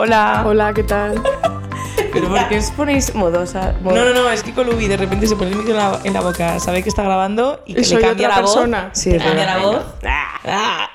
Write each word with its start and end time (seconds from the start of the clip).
Hola. 0.00 0.44
Hola, 0.46 0.72
¿qué 0.74 0.84
tal? 0.84 1.20
¿Pero 2.12 2.28
por 2.28 2.48
qué 2.48 2.58
os 2.58 2.70
ponéis 2.70 3.12
modosa? 3.16 3.74
No, 3.82 3.90
no, 3.92 4.14
no, 4.14 4.30
es 4.30 4.44
que 4.44 4.52
Colubi 4.52 4.86
de 4.86 4.96
repente 4.96 5.26
se 5.26 5.34
pone 5.34 5.50
el 5.50 5.56
micro 5.56 5.72
en 5.72 5.76
la, 5.76 6.00
en 6.04 6.12
la 6.12 6.20
boca, 6.20 6.60
sabe 6.60 6.84
que 6.84 6.88
está 6.88 7.02
grabando 7.02 7.62
y 7.66 7.74
que 7.74 7.80
le 7.80 8.00
cambia 8.00 8.28
otra 8.28 8.28
la 8.28 8.34
persona. 8.36 8.82
voz. 8.90 8.98
Sí, 8.98 9.10
le 9.10 9.18
cambia 9.18 9.44
la 9.44 9.58
voz. 9.58 9.84
Ah. 10.04 10.88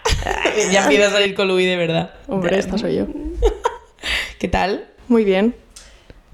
ya 0.71 0.83
empieza 0.83 1.07
a 1.07 1.11
salir 1.11 1.35
Colubi 1.35 1.65
de 1.65 1.75
verdad. 1.75 2.11
Hombre, 2.29 2.57
esta 2.57 2.77
soy 2.77 2.95
yo. 2.95 3.05
¿Qué 4.39 4.47
tal? 4.47 4.87
Muy 5.09 5.25
bien. 5.25 5.53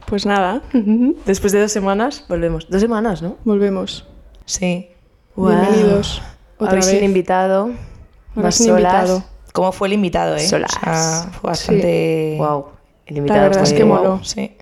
Pues 0.05 0.27
nada, 0.27 0.61
Después 1.25 1.51
de 1.51 1.61
dos 1.61 1.71
semanas, 1.71 2.25
volvemos. 2.29 2.69
Dos 2.69 2.81
semanas, 2.81 3.23
¿no? 3.23 3.37
volvemos. 3.45 4.07
Sí. 4.45 4.89
Bienvenidos. 5.35 6.21
Otra 6.57 6.73
Habéis 6.73 6.85
vez. 6.85 6.95
sin 6.95 7.03
invitado. 7.03 7.71
Ahora 8.35 8.51
solas. 8.51 8.69
invitado. 8.69 9.23
¿Cómo 9.53 9.71
fue 9.71 9.87
el 9.87 9.93
invitado, 9.93 10.35
eh? 10.35 10.47
Solas. 10.47 10.71
O 10.75 10.79
sea, 10.79 11.29
fue 11.39 11.49
bastante... 11.49 12.35
Wow. 12.37 12.65
El 13.05 13.17
invitado 13.17 13.41
verdad 13.41 13.63
es 13.63 13.73
que 13.73 13.83
moló. 13.83 14.23
Sí. 14.23 14.55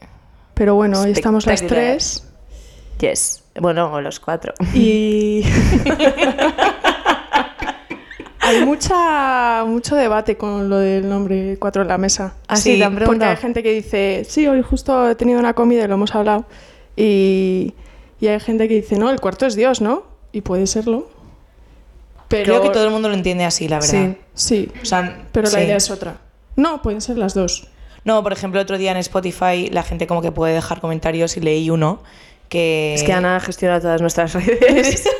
Pero 0.53 0.75
bueno, 0.75 1.01
hoy 1.01 1.11
estamos 1.11 1.45
las 1.45 1.65
tres 1.65 2.23
Yes. 2.99 3.43
Bueno, 3.59 3.93
o 3.93 4.01
los 4.01 4.19
cuatro. 4.19 4.53
y... 4.73 5.43
Hay 8.39 8.63
mucha, 8.65 9.65
mucho 9.65 9.95
debate 9.97 10.37
con 10.37 10.69
lo 10.69 10.77
del 10.77 11.09
nombre 11.09 11.57
Cuatro 11.59 11.81
en 11.81 11.89
la 11.89 11.97
Mesa. 11.97 12.35
Ah, 12.47 12.55
sí, 12.55 12.81
Sí, 12.81 12.83
Porque 13.05 13.25
hay 13.25 13.35
gente 13.35 13.61
que 13.61 13.73
dice, 13.73 14.23
sí, 14.25 14.47
hoy 14.47 14.61
justo 14.61 15.09
he 15.09 15.15
tenido 15.15 15.37
una 15.37 15.53
comida 15.53 15.83
y 15.83 15.87
lo 15.87 15.95
hemos 15.95 16.15
hablado. 16.15 16.45
Y, 16.95 17.73
y 18.21 18.27
hay 18.27 18.39
gente 18.39 18.69
que 18.69 18.75
dice, 18.75 18.97
no, 18.97 19.09
el 19.09 19.19
cuarto 19.19 19.45
es 19.45 19.55
Dios, 19.55 19.81
¿no? 19.81 20.03
Y 20.31 20.41
puede 20.41 20.65
serlo. 20.65 21.09
Pero, 22.27 22.43
Creo 22.45 22.61
que 22.61 22.69
todo 22.69 22.83
el 22.85 22.91
mundo 22.91 23.07
lo 23.09 23.15
entiende 23.15 23.45
así, 23.45 23.67
la 23.67 23.79
verdad. 23.79 24.09
Sí. 24.33 24.67
Sí, 24.67 24.71
O 24.81 24.85
sea, 24.85 25.25
pero 25.31 25.49
la 25.49 25.57
sí. 25.59 25.63
idea 25.65 25.77
es 25.77 25.89
otra. 25.89 26.17
No, 26.55 26.81
pueden 26.81 27.01
ser 27.01 27.17
las 27.17 27.33
dos. 27.33 27.67
No, 28.03 28.23
por 28.23 28.33
ejemplo, 28.33 28.59
otro 28.61 28.77
día 28.77 28.91
en 28.91 28.97
Spotify 28.97 29.69
la 29.71 29.83
gente 29.83 30.07
como 30.07 30.21
que 30.21 30.31
puede 30.31 30.53
dejar 30.53 30.79
comentarios 30.81 31.35
y 31.37 31.41
leí 31.41 31.69
uno 31.69 32.01
que... 32.49 32.93
Es 32.95 33.03
que 33.03 33.13
Ana 33.13 33.39
gestiona 33.39 33.79
todas 33.81 34.01
nuestras 34.01 34.33
redes. 34.33 35.05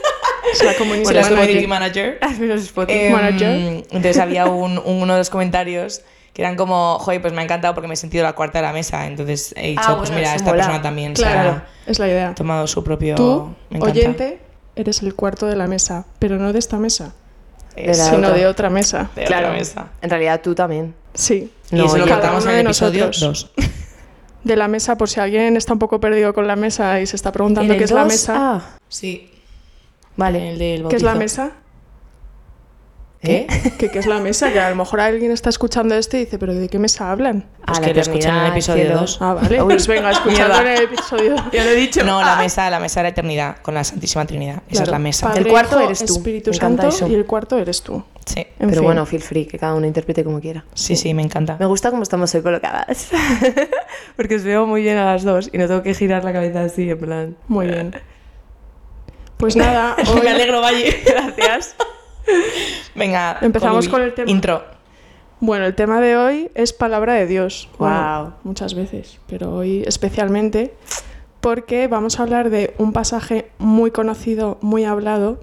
Es 0.54 0.64
la 0.64 0.72
la 0.72 0.78
Bueno, 1.04 1.28
community 1.30 1.68
manager. 1.68 2.20
Em, 2.88 3.12
Manager. 3.12 3.50
entonces 3.92 4.18
había 4.18 4.46
un, 4.50 4.78
un- 4.78 5.02
uno 5.02 5.14
de 5.14 5.20
los 5.20 5.30
comentarios 5.30 6.02
que 6.34 6.42
eran 6.42 6.56
como, 6.56 6.98
joder, 7.00 7.22
pues 7.22 7.34
me 7.34 7.42
ha 7.42 7.44
encantado 7.44 7.74
porque 7.74 7.90
me 7.90 7.96
he 7.96 7.98
sentido 7.98 8.24
la 8.24 8.34
cuarta 8.34 8.60
de 8.60 8.64
la 8.68 8.72
mesa. 8.72 9.08
Entonces 9.08 9.54
he 9.58 9.70
dicho, 9.70 9.82
Ah, 9.84 9.98
pues 9.98 10.10
bueno, 10.10 10.16
mira, 10.22 10.36
esta 10.36 10.50
mola. 10.52 10.64
persona 10.64 10.82
también 10.82 11.16
se 11.18 11.24
Claro, 11.24 11.50
ha 11.50 11.66
es 11.92 12.00
la 12.00 12.08
idea. 12.08 12.34
tomado 12.34 12.66
su 12.66 12.82
propio... 12.82 13.16
Tú, 13.16 13.54
me 13.70 13.80
oyente, 13.82 14.40
eres 14.78 15.02
el 15.04 15.14
cuarto 15.16 15.46
de 15.48 15.56
la 15.56 15.68
mesa, 15.68 16.06
pero 16.20 16.38
no 16.38 16.54
de 16.54 16.60
esta 16.60 16.78
mesa, 16.78 17.14
De 17.76 17.88
la 17.88 17.94
sino 17.94 18.18
otra. 18.18 18.34
de 18.34 18.48
otra 18.48 18.70
mesa. 18.70 19.10
De 19.16 19.26
Claro. 19.26 19.48
otra 19.48 19.58
mesa. 19.60 19.88
En 20.02 20.10
realidad 20.10 20.42
tú 20.44 20.56
también. 20.56 20.94
Sí. 21.14 21.52
y 21.72 21.84
eso 21.84 21.98
lo 21.98 22.06
yo- 22.06 22.14
contamos 22.14 22.44
en 22.46 22.50
cada 22.50 22.60
el 22.60 22.62
uno 22.62 22.70
de 22.70 22.70
episodio 22.70 23.08
nosotros. 23.08 23.52
2. 23.58 23.66
De 24.44 24.56
la 24.56 24.68
mesa, 24.70 24.98
por 24.98 25.10
si 25.10 25.20
alguien 25.20 25.58
está 25.58 25.74
un 25.74 25.80
poco 25.80 26.00
perdido 26.00 26.34
con 26.34 26.48
la 26.48 26.56
mesa 26.56 27.02
y 27.02 27.06
se 27.08 27.16
está 27.18 27.32
preguntando 27.34 27.74
¿En 27.74 27.78
qué 27.80 27.84
es 27.86 27.92
la 27.92 28.04
dos? 28.04 28.14
mesa. 28.14 28.34
Ah, 28.38 28.62
Sí. 28.88 29.30
vale. 30.16 30.52
El 30.52 30.58
del 30.60 30.88
¿Qué 30.88 30.96
es 30.96 31.04
la 31.04 31.16
mesa? 31.16 31.52
¿Qué? 33.22 33.48
¿Qué, 33.80 33.90
qué 33.90 34.00
es 34.00 34.06
la 34.06 34.20
mesa? 34.20 34.54
Que 34.54 34.60
a 34.60 34.70
lo 34.70 34.76
mejor 34.76 35.00
alguien 35.00 35.32
está 35.32 35.50
escuchando 35.50 35.96
esto 35.96 36.16
y 36.18 36.22
dice, 36.22 36.38
¿pero 36.38 36.54
de 36.54 36.70
qué 36.70 36.78
mesa 36.80 37.12
hablan? 37.12 37.46
Pues 37.66 37.80
Ah, 37.80 37.82
que 37.82 37.94
lo 37.94 38.02
escuchen 38.02 38.30
en 38.34 38.42
el 38.44 38.52
episodio 38.52 38.84
cielo. 38.86 39.00
2. 39.02 39.18
Ah, 39.22 39.34
vale. 39.34 39.62
Uy, 39.64 39.74
Pues 39.74 39.88
venga, 39.88 40.12
escuchando 40.12 40.54
mierda. 40.56 40.62
en 40.62 40.78
el 40.78 40.84
episodio. 40.84 41.36
Ya 41.52 41.64
lo 41.66 41.72
he 41.72 41.76
dicho. 41.76 42.04
No, 42.04 42.22
la 42.22 42.36
mesa, 42.38 42.70
la 42.70 42.80
mesa 42.80 43.00
de 43.00 43.04
la 43.06 43.10
eternidad, 43.10 43.58
con 43.64 43.74
la 43.74 43.84
Santísima 43.84 44.26
Trinidad. 44.26 44.62
Esa 44.70 44.84
es 44.84 44.90
la 44.90 45.00
mesa. 45.00 45.28
Padre, 45.30 45.42
El 45.42 45.48
cuarto 45.48 45.80
eres 45.80 46.06
tú. 46.06 46.14
Espíritu 46.14 46.52
Me 46.52 46.56
encanta 46.58 46.84
Santo 46.84 46.96
eso. 46.96 47.08
y 47.08 47.16
el 47.16 47.26
cuarto 47.26 47.58
eres 47.58 47.82
tú. 47.82 48.04
Sí. 48.26 48.42
En 48.42 48.70
Pero 48.70 48.74
fin. 48.82 48.84
bueno, 48.84 49.06
feel 49.06 49.22
free, 49.24 49.46
que 49.46 49.58
cada 49.58 49.74
uno 49.74 49.88
interprete 49.88 50.24
como 50.24 50.40
quiera. 50.40 50.64
Sí, 50.76 50.96
sí, 50.96 51.14
me 51.14 51.24
encanta. 51.24 51.58
Me 51.60 51.66
gusta 51.66 51.90
cómo 51.90 52.04
estamos 52.04 52.34
hoy 52.36 52.42
colocadas. 52.44 53.08
Porque 54.16 54.36
os 54.36 54.44
veo 54.44 54.66
muy 54.68 54.84
bien 54.84 54.98
a 54.98 55.06
las 55.06 55.24
dos 55.24 55.50
y 55.52 55.58
no 55.58 55.68
tengo 55.68 55.82
que 55.82 55.94
girar 55.94 56.24
la 56.24 56.34
cabeza 56.34 56.62
así, 56.64 56.90
en 56.90 57.00
plan. 57.00 57.38
Muy 57.48 57.68
bien. 57.68 57.96
Pues 59.38 59.56
nada, 59.56 59.96
hoy 60.14 60.22
Me 60.22 60.30
alegro, 60.30 60.62
Valle. 60.62 61.02
Gracias. 61.06 61.76
Venga, 62.96 63.38
Empezamos 63.42 63.88
con 63.88 64.02
el 64.02 64.14
tema. 64.14 64.30
Intro. 64.30 64.64
Bueno, 65.40 65.66
el 65.66 65.76
tema 65.76 66.02
de 66.02 66.18
hoy 66.18 66.52
es 66.56 66.74
palabra 66.74 67.14
de 67.14 67.28
Dios. 67.28 67.70
Bueno, 67.78 67.96
Guau. 67.96 68.34
muchas 68.44 68.74
veces, 68.74 69.20
pero 69.28 69.54
hoy 69.54 69.84
especialmente 69.86 70.74
porque 71.42 71.88
vamos 71.88 72.20
a 72.20 72.24
hablar 72.24 72.50
de 72.50 72.74
un 72.78 72.92
pasaje 72.92 73.52
muy 73.60 73.92
conocido, 73.92 74.58
muy 74.62 74.84
hablado 74.84 75.40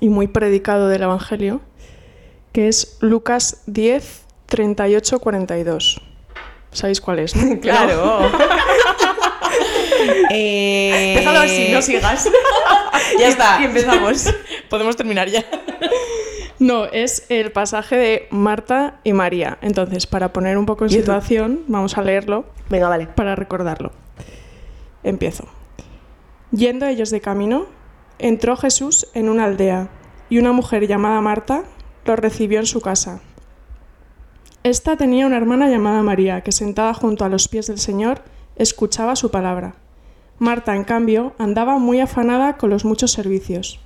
y 0.00 0.08
muy 0.08 0.28
predicado 0.28 0.88
del 0.88 1.02
Evangelio, 1.02 1.60
que 2.52 2.68
es 2.68 2.96
Lucas 3.00 3.62
10, 3.66 4.24
38, 4.46 5.18
42. 5.18 6.00
¿Sabéis 6.72 7.00
cuál 7.00 7.18
es? 7.20 7.34
Claro. 7.60 8.30
Eh... 10.32 11.14
Déjalo 11.18 11.40
así, 11.40 11.68
no 11.72 11.82
sigas. 11.82 12.30
Ya 13.18 13.28
está. 13.28 13.60
Y 13.60 13.64
empezamos. 13.64 14.32
Podemos 14.70 14.96
terminar 14.96 15.28
ya. 15.28 15.44
No, 16.58 16.84
es 16.84 17.24
el 17.30 17.52
pasaje 17.52 17.96
de 17.96 18.28
Marta 18.30 19.00
y 19.02 19.12
María. 19.12 19.58
Entonces, 19.62 20.06
para 20.06 20.32
poner 20.32 20.58
un 20.58 20.66
poco 20.66 20.84
en 20.84 20.90
situación, 20.90 21.64
vamos 21.68 21.96
a 21.96 22.02
leerlo 22.02 22.44
Venga, 22.68 22.88
vale. 22.88 23.06
para 23.06 23.34
recordarlo. 23.34 23.92
Empiezo. 25.02 25.48
Yendo 26.52 26.86
ellos 26.86 27.10
de 27.10 27.20
camino, 27.20 27.66
entró 28.18 28.56
Jesús 28.56 29.08
en 29.14 29.28
una 29.28 29.44
aldea 29.44 29.88
y 30.28 30.38
una 30.38 30.52
mujer 30.52 30.86
llamada 30.86 31.20
Marta 31.20 31.64
lo 32.04 32.16
recibió 32.16 32.60
en 32.60 32.66
su 32.66 32.80
casa. 32.80 33.20
Esta 34.62 34.96
tenía 34.96 35.26
una 35.26 35.38
hermana 35.38 35.68
llamada 35.70 36.02
María 36.02 36.42
que 36.42 36.52
sentada 36.52 36.92
junto 36.92 37.24
a 37.24 37.30
los 37.30 37.48
pies 37.48 37.68
del 37.68 37.78
Señor 37.78 38.22
escuchaba 38.56 39.16
su 39.16 39.30
palabra. 39.30 39.74
Marta, 40.40 40.74
en 40.74 40.84
cambio, 40.84 41.34
andaba 41.36 41.76
muy 41.76 42.00
afanada 42.00 42.56
con 42.56 42.70
los 42.70 42.86
muchos 42.86 43.12
servicios, 43.12 43.78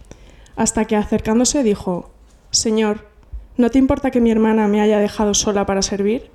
hasta 0.54 0.84
que 0.84 0.94
acercándose 0.94 1.64
dijo, 1.64 2.12
Señor, 2.52 3.08
¿no 3.56 3.70
te 3.70 3.80
importa 3.80 4.12
que 4.12 4.20
mi 4.20 4.30
hermana 4.30 4.68
me 4.68 4.80
haya 4.80 5.00
dejado 5.00 5.34
sola 5.34 5.66
para 5.66 5.82
servir? 5.82 6.30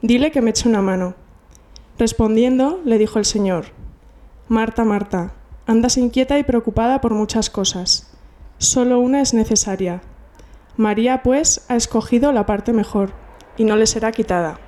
Dile 0.00 0.30
que 0.30 0.40
me 0.40 0.50
eche 0.50 0.70
una 0.70 0.80
mano. 0.80 1.16
Respondiendo, 1.98 2.80
le 2.86 2.96
dijo 2.96 3.18
el 3.18 3.26
Señor, 3.26 3.66
Marta, 4.48 4.84
Marta, 4.84 5.34
andas 5.66 5.98
inquieta 5.98 6.38
y 6.38 6.44
preocupada 6.44 7.02
por 7.02 7.12
muchas 7.12 7.50
cosas. 7.50 8.10
Solo 8.56 9.00
una 9.00 9.20
es 9.20 9.34
necesaria. 9.34 10.00
María, 10.78 11.22
pues, 11.22 11.66
ha 11.68 11.76
escogido 11.76 12.32
la 12.32 12.46
parte 12.46 12.72
mejor, 12.72 13.12
y 13.58 13.64
no 13.64 13.76
le 13.76 13.86
será 13.86 14.12
quitada. 14.12 14.58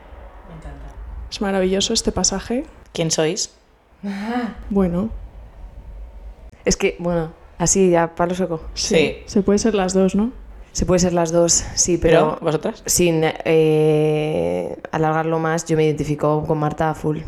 Es 1.30 1.40
maravilloso 1.40 1.94
este 1.94 2.12
pasaje. 2.12 2.66
¿Quién 2.92 3.10
sois? 3.10 3.59
Bueno, 4.70 5.10
Es 6.64 6.76
que, 6.76 6.96
bueno, 6.98 7.32
así 7.58 7.90
ya, 7.90 8.14
palo 8.14 8.34
seco. 8.34 8.60
Sí. 8.74 9.18
se 9.26 9.42
puede 9.42 9.58
ser 9.58 9.74
las 9.74 9.92
dos, 9.94 10.14
¿no? 10.14 10.32
Se 10.72 10.86
puede 10.86 11.00
ser 11.00 11.12
las 11.12 11.32
dos, 11.32 11.52
sí, 11.74 11.98
¿Pero 11.98 12.34
pero. 12.36 12.38
vosotras? 12.44 12.82
sin 12.86 13.22
eh, 13.24 14.76
alargarlo 14.92 15.38
más, 15.38 15.64
yo 15.66 15.76
me 15.76 15.84
identifico 15.84 16.44
con 16.46 16.58
Marta 16.58 16.90
a 16.90 16.94
full. 16.94 17.18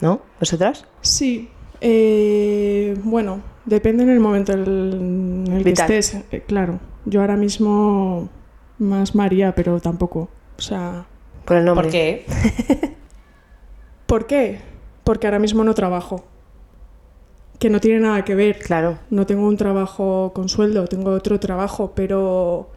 ¿No? 0.00 0.20
¿Vosotras? 0.38 0.86
Sí. 1.00 1.48
eh, 1.80 2.94
bueno, 3.04 3.40
depende 3.64 4.02
en 4.02 4.10
el 4.10 4.20
momento 4.20 4.52
el- 4.52 5.44
en 5.46 5.52
el 5.56 5.64
que 5.64 5.70
estés. 5.70 6.14
eh, 6.30 6.42
claro, 6.46 6.78
yo 7.06 7.20
ahora 7.22 7.36
mismo 7.36 8.28
más 8.78 9.14
María, 9.14 9.54
pero 9.54 9.80
tampoco. 9.80 10.28
O 10.58 10.62
sea, 10.62 11.06
Por 11.46 11.56
el 11.56 11.64
nombre. 11.64 11.84
¿Por 11.84 11.92
qué? 11.92 12.26
¿por 14.06 14.26
qué? 14.26 14.60
Porque 15.10 15.26
ahora 15.26 15.40
mismo 15.40 15.64
no 15.64 15.74
trabajo. 15.74 16.24
Que 17.58 17.68
no 17.68 17.80
tiene 17.80 17.98
nada 17.98 18.24
que 18.24 18.36
ver. 18.36 18.60
Claro. 18.60 19.00
No 19.10 19.26
tengo 19.26 19.44
un 19.44 19.56
trabajo 19.56 20.30
con 20.32 20.48
sueldo, 20.48 20.86
tengo 20.86 21.10
otro 21.10 21.40
trabajo, 21.40 21.94
pero 21.96 22.70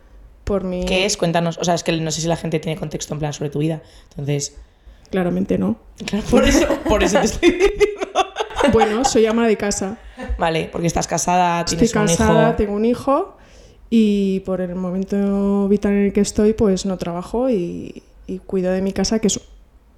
por 0.44 0.64
mi... 0.64 0.84
¿Qué 0.84 1.06
es? 1.06 1.16
Cuéntanos. 1.16 1.60
O 1.60 1.64
sea, 1.64 1.76
es 1.76 1.84
que 1.84 1.92
no 1.92 2.10
sé 2.10 2.22
si 2.22 2.28
la 2.28 2.36
gente 2.36 2.60
tiene 2.60 2.80
contexto 2.80 3.14
en 3.14 3.20
plan 3.20 3.34
sobre 3.34 3.52
tu 3.52 3.60
vida. 3.60 3.84
Entonces, 4.10 4.58
Claramente 5.12 5.60
no. 5.60 5.76
claro, 6.08 6.26
por 6.32 6.44
eso, 6.44 6.66
por 6.90 7.04
eso 7.04 7.20
te 7.20 7.26
estoy 7.26 7.52
diciendo. 7.52 8.08
Bueno, 8.72 9.06
soy 9.06 9.28
ama 9.28 9.46
de 9.48 9.56
casa. 9.56 10.00
Vale, 10.40 10.70
porque 10.72 10.88
estás 10.88 11.06
casada, 11.06 11.60
Estoy 11.60 11.78
tienes 11.78 11.96
un 11.96 12.02
casada, 12.08 12.48
hijo. 12.48 12.56
tengo 12.56 12.74
un 12.74 12.86
hijo 12.86 13.38
y 13.92 14.40
por 14.40 14.60
el 14.60 14.74
momento 14.74 15.68
vital 15.68 15.92
en 15.92 16.06
el 16.06 16.14
que 16.14 16.22
estoy, 16.22 16.54
pues 16.54 16.88
no 16.88 16.98
trabajo 16.98 17.52
y, 17.52 18.02
y 18.26 18.40
cuido 18.40 18.72
de 18.72 18.82
mi 18.82 18.92
casa, 18.92 19.20
que 19.20 19.28
es 19.28 19.40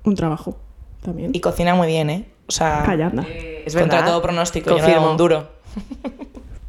un 0.03 0.15
trabajo 0.15 0.57
también. 1.05 1.31
Y 1.33 1.39
cocina 1.39 1.73
muy 1.75 1.87
bien, 1.87 2.09
¿eh? 2.09 2.25
O 2.47 2.51
sea, 2.51 2.83
Calla, 2.85 3.07
anda. 3.07 3.25
Es 3.65 3.73
contra 3.75 3.99
verdad. 3.99 4.11
todo 4.11 4.21
pronóstico, 4.21 4.69
yo 4.71 4.77
no 4.77 4.83
Confirmo. 4.83 5.11
un 5.11 5.17
duro. 5.17 5.47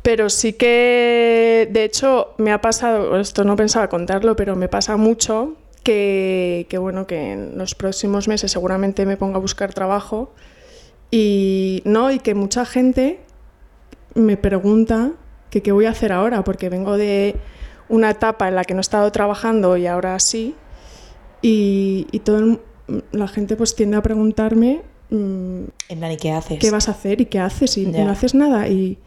Pero 0.02 0.30
sí 0.30 0.52
que, 0.52 1.68
de 1.72 1.84
hecho, 1.84 2.34
me 2.38 2.52
ha 2.52 2.60
pasado, 2.60 3.18
esto 3.18 3.42
no 3.44 3.56
pensaba 3.56 3.88
contarlo, 3.88 4.36
pero 4.36 4.54
me 4.54 4.68
pasa 4.68 4.96
mucho 4.96 5.54
que, 5.82 6.66
que, 6.70 6.78
bueno, 6.78 7.06
que 7.06 7.32
en 7.32 7.58
los 7.58 7.74
próximos 7.74 8.28
meses 8.28 8.52
seguramente 8.52 9.04
me 9.04 9.16
ponga 9.16 9.36
a 9.36 9.40
buscar 9.40 9.74
trabajo 9.74 10.32
y 11.10 11.82
no, 11.84 12.10
y 12.12 12.20
que 12.20 12.34
mucha 12.34 12.64
gente 12.64 13.20
me 14.14 14.36
pregunta 14.36 15.10
que 15.50 15.62
qué 15.62 15.72
voy 15.72 15.86
a 15.86 15.90
hacer 15.90 16.12
ahora, 16.12 16.42
porque 16.44 16.68
vengo 16.68 16.96
de 16.96 17.36
una 17.88 18.10
etapa 18.10 18.48
en 18.48 18.54
la 18.56 18.64
que 18.64 18.74
no 18.74 18.80
he 18.80 18.82
estado 18.82 19.10
trabajando 19.12 19.76
y 19.76 19.86
ahora 19.86 20.18
sí, 20.20 20.54
y, 21.42 22.06
y 22.12 22.18
todo 22.20 22.38
el- 22.38 22.44
mm, 22.46 22.58
la 23.12 23.28
gente 23.28 23.56
pues 23.56 23.74
tiende 23.74 23.96
a 23.96 24.02
preguntarme 24.02 24.82
mm, 25.10 25.62
En 25.88 25.98
plan, 25.98 26.12
¿y 26.12 26.16
qué 26.16 26.32
haces? 26.32 26.58
qué 26.58 26.70
vas 26.70 26.88
a 26.88 26.92
hacer 26.92 27.20
y 27.20 27.26
qué 27.26 27.38
haces 27.40 27.76
y 27.78 27.86
no 27.86 28.08
haces 28.10 28.34
nada. 28.34 28.68
Y, 28.68 28.98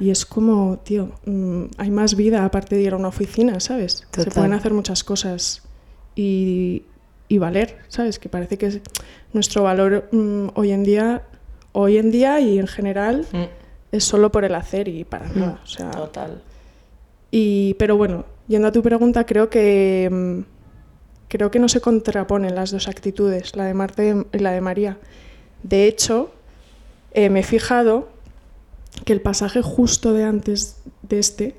y 0.00 0.10
es 0.10 0.24
como, 0.24 0.78
tío, 0.84 1.10
mm, 1.26 1.64
hay 1.76 1.90
más 1.90 2.14
vida 2.14 2.44
aparte 2.44 2.76
de 2.76 2.82
ir 2.82 2.92
a 2.92 2.96
una 2.96 3.08
oficina, 3.08 3.58
¿sabes? 3.60 4.06
Se 4.12 4.30
pueden 4.30 4.52
hacer 4.52 4.72
muchas 4.72 5.02
cosas 5.04 5.62
y, 6.14 6.84
y 7.28 7.38
valer, 7.38 7.76
¿sabes? 7.88 8.18
Que 8.18 8.28
parece 8.28 8.56
que 8.58 8.66
es 8.66 8.80
nuestro 9.32 9.62
valor 9.64 10.08
mm, 10.12 10.48
hoy 10.54 10.70
en 10.72 10.84
día, 10.84 11.22
hoy 11.72 11.98
en 11.98 12.10
día 12.10 12.40
y 12.40 12.58
en 12.58 12.66
general 12.66 13.26
Mm, 13.32 13.44
es 13.92 14.04
solo 14.04 14.30
por 14.30 14.44
el 14.44 14.54
hacer 14.54 14.86
y 14.88 15.04
para 15.04 15.28
nada, 15.30 15.60
o 15.64 15.66
sea, 15.66 15.90
Total. 15.90 16.42
y, 17.30 17.74
pero 17.74 17.96
bueno, 17.96 18.24
yendo 18.46 18.68
a 18.68 18.72
tu 18.72 18.82
pregunta, 18.82 19.24
creo 19.24 19.48
que 19.50 20.44
creo 21.28 21.50
que 21.50 21.58
no 21.58 21.68
se 21.68 21.80
contraponen 21.80 22.54
las 22.54 22.70
dos 22.70 22.88
actitudes, 22.88 23.54
la 23.54 23.64
de 23.64 23.74
Marta 23.74 24.02
y 24.04 24.38
la 24.38 24.52
de 24.52 24.60
María. 24.60 24.98
De 25.62 25.86
hecho, 25.86 26.32
eh, 27.12 27.30
me 27.30 27.40
he 27.40 27.42
fijado 27.42 28.08
que 29.04 29.12
el 29.12 29.20
pasaje 29.20 29.62
justo 29.62 30.12
de 30.12 30.24
antes 30.24 30.80
de 31.02 31.18
este, 31.18 31.54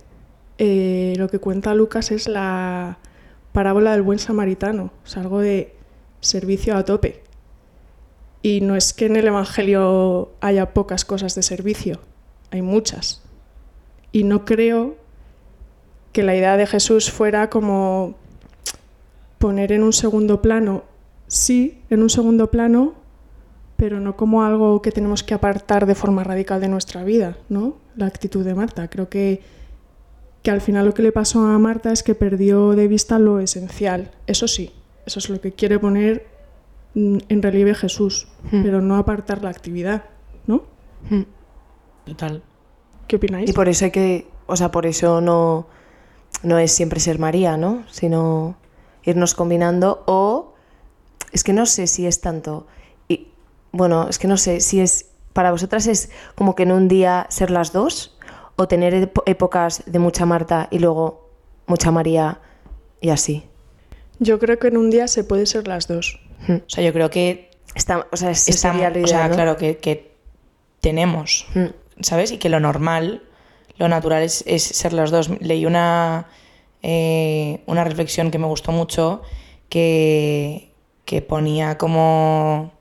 eh, 0.57 1.13
lo 1.17 1.29
que 1.29 1.39
cuenta 1.39 1.73
Lucas 1.73 2.11
es 2.11 2.27
la 2.27 2.97
parábola 3.53 3.91
del 3.91 4.01
buen 4.01 4.19
samaritano, 4.19 4.91
o 5.03 5.07
sea, 5.07 5.21
algo 5.21 5.39
de 5.39 5.75
servicio 6.21 6.75
a 6.75 6.85
tope. 6.85 7.23
Y 8.41 8.61
no 8.61 8.75
es 8.75 8.93
que 8.93 9.05
en 9.05 9.15
el 9.15 9.27
Evangelio 9.27 10.31
haya 10.39 10.73
pocas 10.73 11.05
cosas 11.05 11.35
de 11.35 11.43
servicio, 11.43 11.99
hay 12.51 12.61
muchas. 12.61 13.21
Y 14.11 14.23
no 14.23 14.45
creo 14.45 14.97
que 16.13 16.23
la 16.23 16.35
idea 16.35 16.57
de 16.57 16.65
Jesús 16.65 17.11
fuera 17.11 17.49
como 17.49 18.15
poner 19.39 19.71
en 19.71 19.83
un 19.83 19.93
segundo 19.93 20.41
plano, 20.41 20.83
sí, 21.27 21.81
en 21.89 22.03
un 22.03 22.09
segundo 22.09 22.51
plano, 22.51 22.93
pero 23.77 23.99
no 23.99 24.15
como 24.15 24.43
algo 24.43 24.81
que 24.81 24.91
tenemos 24.91 25.23
que 25.23 25.33
apartar 25.33 25.85
de 25.85 25.95
forma 25.95 26.23
radical 26.23 26.59
de 26.59 26.67
nuestra 26.67 27.03
vida, 27.03 27.37
¿no? 27.47 27.75
La 27.95 28.05
actitud 28.05 28.43
de 28.45 28.53
Marta. 28.53 28.89
Creo 28.89 29.09
que, 29.09 29.41
que 30.43 30.51
al 30.51 30.59
final 30.61 30.85
lo 30.85 30.93
que 30.93 31.01
le 31.01 31.13
pasó 31.13 31.45
a 31.47 31.57
Marta 31.57 31.91
es 31.91 32.03
que 32.03 32.13
perdió 32.13 32.71
de 32.71 32.87
vista 32.87 33.17
lo 33.17 33.39
esencial. 33.39 34.11
Eso 34.27 34.47
sí, 34.47 34.71
eso 35.05 35.19
es 35.19 35.29
lo 35.29 35.39
que 35.39 35.53
quiere 35.53 35.79
poner 35.79 36.27
mm, 36.93 37.17
en 37.29 37.41
relieve 37.41 37.73
Jesús, 37.73 38.27
Hmm. 38.51 38.63
pero 38.63 38.81
no 38.81 38.95
apartar 38.95 39.43
la 39.43 39.49
actividad, 39.49 40.03
¿no? 40.47 40.63
Mm. 41.09 41.23
Total. 42.05 42.41
¿Qué 43.07 43.15
opináis? 43.17 43.49
Y 43.49 43.53
por 43.53 43.69
eso 43.69 43.85
hay 43.85 43.91
que, 43.91 44.27
o 44.47 44.55
sea, 44.55 44.71
por 44.71 44.85
eso 44.85 45.21
no, 45.21 45.67
no 46.43 46.57
es 46.57 46.71
siempre 46.71 46.99
ser 46.99 47.19
María, 47.19 47.57
¿no? 47.57 47.83
Sino 47.89 48.55
irnos 49.03 49.33
combinando 49.35 50.03
o 50.05 50.53
es 51.31 51.43
que 51.43 51.53
no 51.53 51.65
sé 51.65 51.87
si 51.87 52.05
es 52.07 52.21
tanto 52.21 52.67
y 53.07 53.27
bueno, 53.71 54.07
es 54.09 54.19
que 54.19 54.27
no 54.27 54.37
sé 54.37 54.59
si 54.61 54.79
es 54.79 55.07
para 55.33 55.51
vosotras 55.51 55.87
es 55.87 56.09
como 56.35 56.55
que 56.55 56.63
en 56.63 56.71
un 56.71 56.87
día 56.87 57.27
ser 57.29 57.51
las 57.51 57.71
dos 57.71 58.17
o 58.55 58.67
tener 58.67 59.11
épocas 59.25 59.83
de 59.85 59.99
mucha 59.99 60.25
Marta 60.25 60.67
y 60.71 60.79
luego 60.79 61.29
mucha 61.65 61.91
María 61.91 62.39
y 62.99 63.09
así. 63.09 63.45
Yo 64.19 64.37
creo 64.39 64.59
que 64.59 64.67
en 64.67 64.75
un 64.77 64.89
día 64.89 65.07
se 65.07 65.23
puede 65.23 65.45
ser 65.45 65.67
las 65.67 65.87
dos. 65.87 66.19
Mm. 66.47 66.55
O 66.55 66.69
sea, 66.69 66.83
yo 66.83 66.91
creo 66.91 67.09
que 67.09 67.49
Está, 67.75 68.07
o 68.11 68.17
sea, 68.17 68.31
estamos, 68.31 68.59
sería 68.59 68.89
lo 68.89 69.03
o 69.03 69.07
sea, 69.07 69.27
¿no? 69.27 69.35
claro, 69.35 69.55
que, 69.55 69.77
que 69.77 70.11
tenemos, 70.81 71.45
Mm. 71.53 71.67
¿sabes? 72.01 72.31
Y 72.31 72.37
que 72.37 72.49
lo 72.49 72.59
normal, 72.59 73.23
lo 73.77 73.87
natural 73.87 74.23
es, 74.23 74.43
es 74.47 74.63
ser 74.63 74.93
las 74.93 75.11
dos. 75.11 75.29
Leí 75.39 75.65
una, 75.65 76.27
eh, 76.81 77.61
una 77.65 77.83
reflexión 77.83 78.31
que 78.31 78.39
me 78.39 78.47
gustó 78.47 78.71
mucho 78.71 79.21
que, 79.69 80.71
que 81.05 81.21
ponía 81.21 81.77
como, 81.77 82.71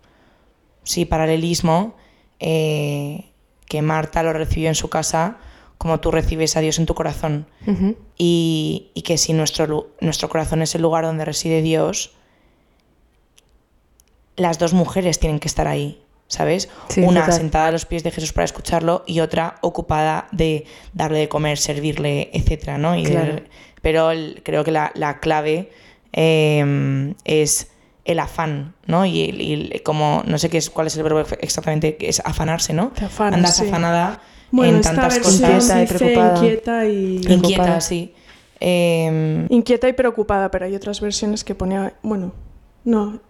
sí, 0.84 1.04
paralelismo, 1.04 1.94
eh, 2.40 3.30
que 3.66 3.82
Marta 3.82 4.22
lo 4.22 4.32
recibió 4.32 4.68
en 4.68 4.74
su 4.74 4.88
casa 4.88 5.38
como 5.78 6.00
tú 6.00 6.10
recibes 6.10 6.56
a 6.56 6.60
Dios 6.60 6.78
en 6.80 6.86
tu 6.86 6.94
corazón. 6.94 7.46
Y, 8.16 8.90
y 8.94 9.02
que 9.02 9.16
si 9.16 9.32
nuestro, 9.32 9.90
nuestro 10.00 10.28
corazón 10.28 10.60
es 10.60 10.74
el 10.74 10.82
lugar 10.82 11.04
donde 11.04 11.24
reside 11.24 11.62
Dios, 11.62 12.16
las 14.34 14.58
dos 14.58 14.72
mujeres 14.72 15.20
tienen 15.20 15.38
que 15.38 15.46
estar 15.46 15.68
ahí, 15.68 16.02
¿sabes? 16.28 16.68
Sí, 16.88 17.00
Una 17.00 17.22
total. 17.22 17.34
sentada 17.38 17.66
a 17.66 17.70
los 17.72 17.84
pies 17.86 18.04
de 18.04 18.10
Jesús 18.12 18.32
para 18.32 18.44
escucharlo 18.44 19.02
y 19.06 19.20
otra 19.20 19.56
ocupada 19.62 20.28
de 20.30 20.64
darle 20.92 21.18
de 21.18 21.28
comer, 21.28 21.58
servirle, 21.58 22.30
etcétera, 22.32 22.78
¿no? 22.78 22.96
Y 22.96 23.02
Claro. 23.04 23.40
pero 23.82 24.10
el- 24.12 24.42
creo 24.44 24.62
que 24.62 24.70
la, 24.70 24.92
la 24.94 25.18
clave 25.20 25.70
eh, 26.12 27.14
es 27.24 27.70
el 28.04 28.18
afán, 28.20 28.74
¿no? 28.86 29.04
Y, 29.04 29.22
el- 29.30 29.40
y 29.76 29.80
como, 29.80 30.22
no 30.26 30.38
sé 30.38 30.48
qué 30.48 30.58
es, 30.58 30.70
cuál 30.70 30.86
es 30.86 30.96
el 30.96 31.02
verbo 31.02 31.20
exactamente, 31.40 31.96
que 31.96 32.08
es 32.08 32.20
afanarse, 32.24 32.72
¿no? 32.72 32.88
Te 32.88 33.04
afanas, 33.04 33.34
Andas 33.36 33.56
sí. 33.56 33.66
afanada 33.66 34.20
Bueno, 34.50 34.76
en 34.76 34.82
tantas 34.82 35.18
cosas. 35.18 35.40
Inquieta 35.40 35.76
y 35.78 35.80
dice 35.82 35.94
preocupada. 35.98 36.34
inquieta 36.36 36.86
y... 36.86 37.16
Inquieta, 37.16 37.28
Preocupada. 37.40 37.80
sí. 37.80 38.14
Eh, 38.60 39.46
Inquieta 39.50 39.88
y 39.88 39.92
preocupada, 39.92 40.50
pero 40.50 40.64
hay 40.66 40.74
otras 40.74 41.00
versiones 41.00 41.44
que 41.44 41.54
ponía, 41.54 41.94
bueno, 42.02 42.32
no, 42.84 43.20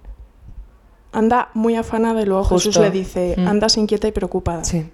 anda 1.12 1.48
muy 1.54 1.74
afanada 1.76 2.22
y 2.22 2.26
luego 2.26 2.44
Jesús 2.44 2.64
Justo. 2.66 2.82
le 2.82 2.90
dice, 2.90 3.34
Mm. 3.36 3.46
andas 3.48 3.76
inquieta 3.76 4.08
y 4.08 4.12
preocupada. 4.12 4.64
Sí. 4.64 4.84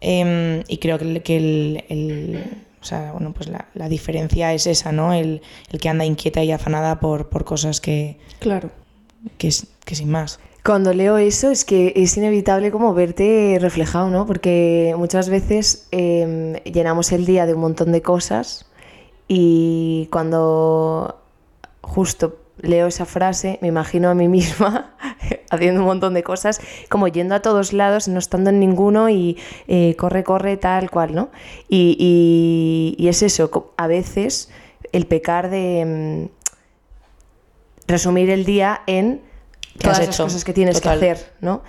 Em, 0.00 0.62
y 0.68 0.78
creo 0.78 0.98
que, 0.98 1.04
el, 1.04 1.22
que 1.22 1.36
el- 1.36 1.84
el- 1.88 2.44
o 2.80 2.84
sea, 2.84 3.10
bueno, 3.12 3.32
pues 3.32 3.48
la, 3.48 3.66
la 3.74 3.88
diferencia 3.88 4.54
es 4.54 4.66
esa, 4.68 4.92
¿no? 4.92 5.12
El, 5.12 5.42
el 5.72 5.80
que 5.80 5.88
anda 5.88 6.04
inquieta 6.04 6.42
y 6.44 6.52
afanada 6.52 7.00
por, 7.00 7.28
por 7.28 7.44
cosas 7.44 7.80
que, 7.80 8.18
Claro. 8.38 8.70
que, 9.36 9.50
que 9.84 9.94
sin 9.96 10.10
más. 10.10 10.38
Cuando 10.64 10.92
leo 10.92 11.18
eso 11.18 11.50
es 11.50 11.64
que 11.64 11.92
es 11.96 12.16
inevitable 12.16 12.70
como 12.70 12.94
verte 12.94 13.58
reflejado, 13.60 14.10
¿no? 14.10 14.26
Porque 14.26 14.94
muchas 14.96 15.28
veces 15.28 15.88
eh, 15.92 16.62
llenamos 16.72 17.10
el 17.12 17.26
día 17.26 17.46
de 17.46 17.54
un 17.54 17.60
montón 17.60 17.90
de 17.90 18.02
cosas 18.02 18.66
y 19.26 20.08
cuando 20.12 21.16
justo 21.80 22.36
leo 22.60 22.86
esa 22.88 23.04
frase 23.06 23.58
me 23.62 23.68
imagino 23.68 24.08
a 24.10 24.14
mí 24.14 24.28
misma 24.28 24.94
haciendo 25.50 25.80
un 25.80 25.86
montón 25.86 26.14
de 26.14 26.22
cosas, 26.22 26.60
como 26.88 27.08
yendo 27.08 27.34
a 27.34 27.40
todos 27.40 27.72
lados, 27.72 28.08
no 28.08 28.18
estando 28.18 28.50
en 28.50 28.60
ninguno 28.60 29.08
y 29.08 29.38
eh, 29.66 29.94
corre, 29.96 30.22
corre, 30.24 30.56
tal 30.56 30.90
cual, 30.90 31.14
¿no? 31.14 31.30
Y, 31.68 31.96
y- 31.98 33.02
y 33.02 33.08
es 33.08 33.22
eso, 33.22 33.72
a 33.76 33.86
veces 33.86 34.50
el 34.92 35.06
pecar 35.06 35.48
de 35.50 36.28
mm, 36.28 37.90
resumir 37.90 38.30
el 38.30 38.44
día 38.44 38.82
en 38.86 39.22
¿Qué 39.78 39.88
has 39.88 39.94
todas 39.96 40.06
las 40.08 40.16
cosas 40.16 40.44
que 40.44 40.52
tienes 40.52 40.76
Total. 40.80 40.98
que 41.00 41.10
hacer, 41.10 41.32
¿no? 41.40 41.62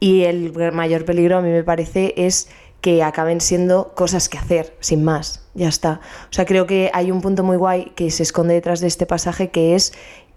Y 0.00 0.22
el 0.24 0.52
mayor 0.72 1.04
peligro 1.04 1.38
a 1.38 1.42
mí 1.42 1.50
me 1.50 1.62
parece 1.62 2.14
es 2.16 2.48
que 2.80 3.04
acaben 3.04 3.40
siendo 3.40 3.92
cosas 3.94 4.28
que 4.28 4.38
hacer, 4.38 4.74
sin 4.80 5.04
más, 5.04 5.46
ya 5.54 5.68
está. 5.68 6.00
O 6.28 6.32
sea, 6.32 6.44
creo 6.46 6.66
que 6.66 6.90
hay 6.92 7.12
un 7.12 7.20
punto 7.20 7.44
muy 7.44 7.56
guay 7.56 7.92
que 7.94 8.10
se 8.10 8.24
esconde 8.24 8.54
detrás 8.54 8.80
de 8.80 8.88
este 8.88 9.06
pasaje, 9.06 9.50
que 9.50 9.76
es 9.76 9.92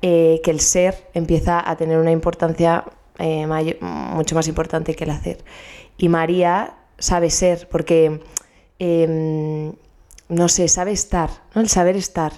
eh, 0.08 0.40
que 0.44 0.52
el 0.52 0.60
ser 0.60 0.94
empieza 1.16 1.68
a 1.68 1.76
tener 1.78 1.98
una 1.98 2.12
importancia 2.12 2.84
eh, 3.18 3.48
mucho 4.14 4.36
más 4.36 4.48
importante 4.48 4.94
que 4.96 5.06
el 5.06 5.10
hacer. 5.10 5.38
Y 5.98 6.10
María 6.10 6.76
sabe 7.00 7.30
ser, 7.32 7.68
porque, 7.70 8.22
em, 8.80 9.74
no 10.30 10.48
sé, 10.48 10.68
sabe 10.68 10.92
estar, 10.92 11.30
¿no? 11.54 11.62
El 11.62 11.70
saber 11.70 11.96
estar. 11.96 12.32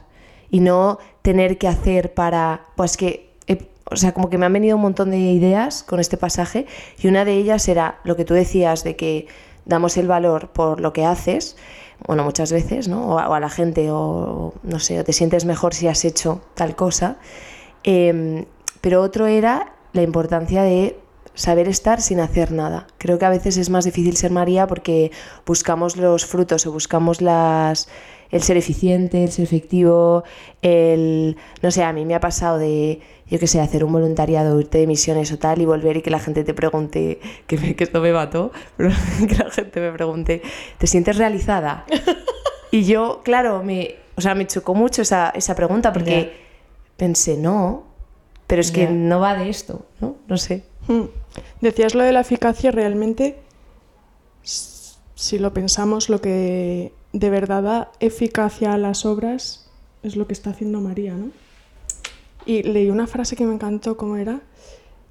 Y 0.50 0.60
no 0.62 0.98
tener 1.22 1.58
que 1.58 1.68
hacer 1.68 2.14
para, 2.14 2.62
pues 2.78 2.96
que, 2.96 3.10
he- 3.48 3.68
o 3.92 3.96
sea, 3.98 4.14
como 4.14 4.30
que 4.30 4.38
me 4.38 4.46
han 4.46 4.54
venido 4.54 4.76
un 4.78 4.82
montón 4.84 5.12
de 5.12 5.18
ideas 5.18 5.84
con 5.84 6.00
este 6.00 6.16
pasaje 6.18 6.66
y 7.02 7.08
una 7.08 7.26
de 7.26 7.34
ellas 7.34 7.68
era 7.68 8.00
lo 8.06 8.16
que 8.16 8.24
tú 8.26 8.34
decías 8.34 8.84
de 8.84 8.96
que 8.96 9.28
damos 9.66 9.98
el 9.98 10.08
valor 10.08 10.50
por 10.54 10.80
lo 10.80 10.94
que 10.94 11.04
haces, 11.06 11.58
bueno, 12.08 12.24
muchas 12.24 12.52
veces, 12.52 12.88
¿no? 12.88 13.16
O 13.16 13.18
a 13.20 13.40
la 13.40 13.50
gente, 13.50 13.90
o 13.92 14.54
no 14.64 14.80
sé, 14.80 15.00
o 15.00 15.04
te 15.04 15.12
sientes 15.14 15.44
mejor 15.46 15.74
si 15.74 15.88
has 15.88 16.06
hecho 16.06 16.42
tal 16.56 16.76
cosa. 16.76 17.18
Em, 17.84 18.46
pero 18.82 19.02
otro 19.02 19.28
era 19.28 19.74
la 19.94 20.02
importancia 20.02 20.64
de 20.64 20.98
saber 21.34 21.68
estar 21.68 22.02
sin 22.02 22.20
hacer 22.20 22.52
nada. 22.52 22.88
Creo 22.98 23.20
que 23.20 23.26
a 23.26 23.30
veces 23.30 23.58
es 23.58 23.70
más 23.70 23.86
difícil 23.86 24.16
ser 24.18 24.32
María 24.32 24.66
porque 24.68 25.12
buscamos 25.46 25.96
los 25.98 26.26
frutos 26.26 26.66
o 26.66 26.72
buscamos 26.72 27.22
las 27.22 27.88
el 28.30 28.42
ser 28.44 28.58
eficiente, 28.58 29.24
el 29.24 29.32
ser 29.32 29.46
efectivo, 29.46 30.24
el 30.62 31.38
no 31.62 31.72
sé, 31.72 31.84
a 31.84 31.94
mí 31.94 32.04
me 32.06 32.14
ha 32.16 32.20
pasado 32.20 32.58
de 32.58 33.00
yo 33.30 33.40
qué 33.40 33.48
sé, 33.48 33.60
hacer 33.62 33.84
un 33.84 33.92
voluntariado, 33.94 34.60
irte 34.60 34.78
de 34.80 34.88
misiones 34.88 35.32
o 35.32 35.38
tal 35.38 35.62
y 35.62 35.66
volver 35.66 35.98
y 35.98 36.02
que 36.02 36.10
la 36.10 36.20
gente 36.20 36.44
te 36.44 36.54
pregunte, 36.54 37.20
que, 37.46 37.58
me- 37.58 37.76
que 37.76 37.84
esto 37.84 38.00
me 38.02 38.12
mató, 38.14 38.52
pero 38.78 38.90
que 39.28 39.36
la 39.36 39.50
gente 39.52 39.80
me 39.80 39.92
pregunte, 39.92 40.42
¿te 40.78 40.88
sientes 40.88 41.18
realizada? 41.18 41.86
Y 42.70 42.84
yo, 42.84 43.22
claro, 43.24 43.64
me, 43.64 43.96
o 44.16 44.22
sea, 44.22 44.36
me 44.36 44.46
chocó 44.46 44.76
mucho 44.76 45.02
esa, 45.02 45.30
esa 45.30 45.56
pregunta 45.56 45.94
porque. 45.94 46.47
Pensé, 46.98 47.38
no, 47.38 47.84
pero 48.48 48.62
es 48.62 48.72
que 48.72 48.90
no 48.90 49.20
va 49.20 49.36
de 49.36 49.50
esto, 49.50 49.86
¿no? 50.02 50.16
No 50.28 50.38
sé. 50.38 50.64
Mm. 50.88 51.04
Decías 51.62 51.96
lo 51.96 52.04
de 52.04 52.12
la 52.12 52.22
eficacia, 52.22 52.72
realmente, 52.72 53.38
si 54.44 55.40
lo 55.40 55.54
pensamos, 55.54 56.10
lo 56.10 56.22
que 56.22 56.94
de 57.14 57.30
verdad 57.30 57.64
da 57.64 57.92
eficacia 58.00 58.74
a 58.74 58.78
las 58.78 59.06
obras 59.06 59.70
es 60.04 60.16
lo 60.16 60.28
que 60.28 60.34
está 60.34 60.52
haciendo 60.52 60.82
María, 60.82 61.14
¿no? 61.14 61.32
Y 62.46 62.64
leí 62.64 62.90
una 62.90 63.08
frase 63.08 63.36
que 63.36 63.46
me 63.46 63.54
encantó, 63.54 63.98
¿cómo 63.98 64.18
era? 64.18 64.42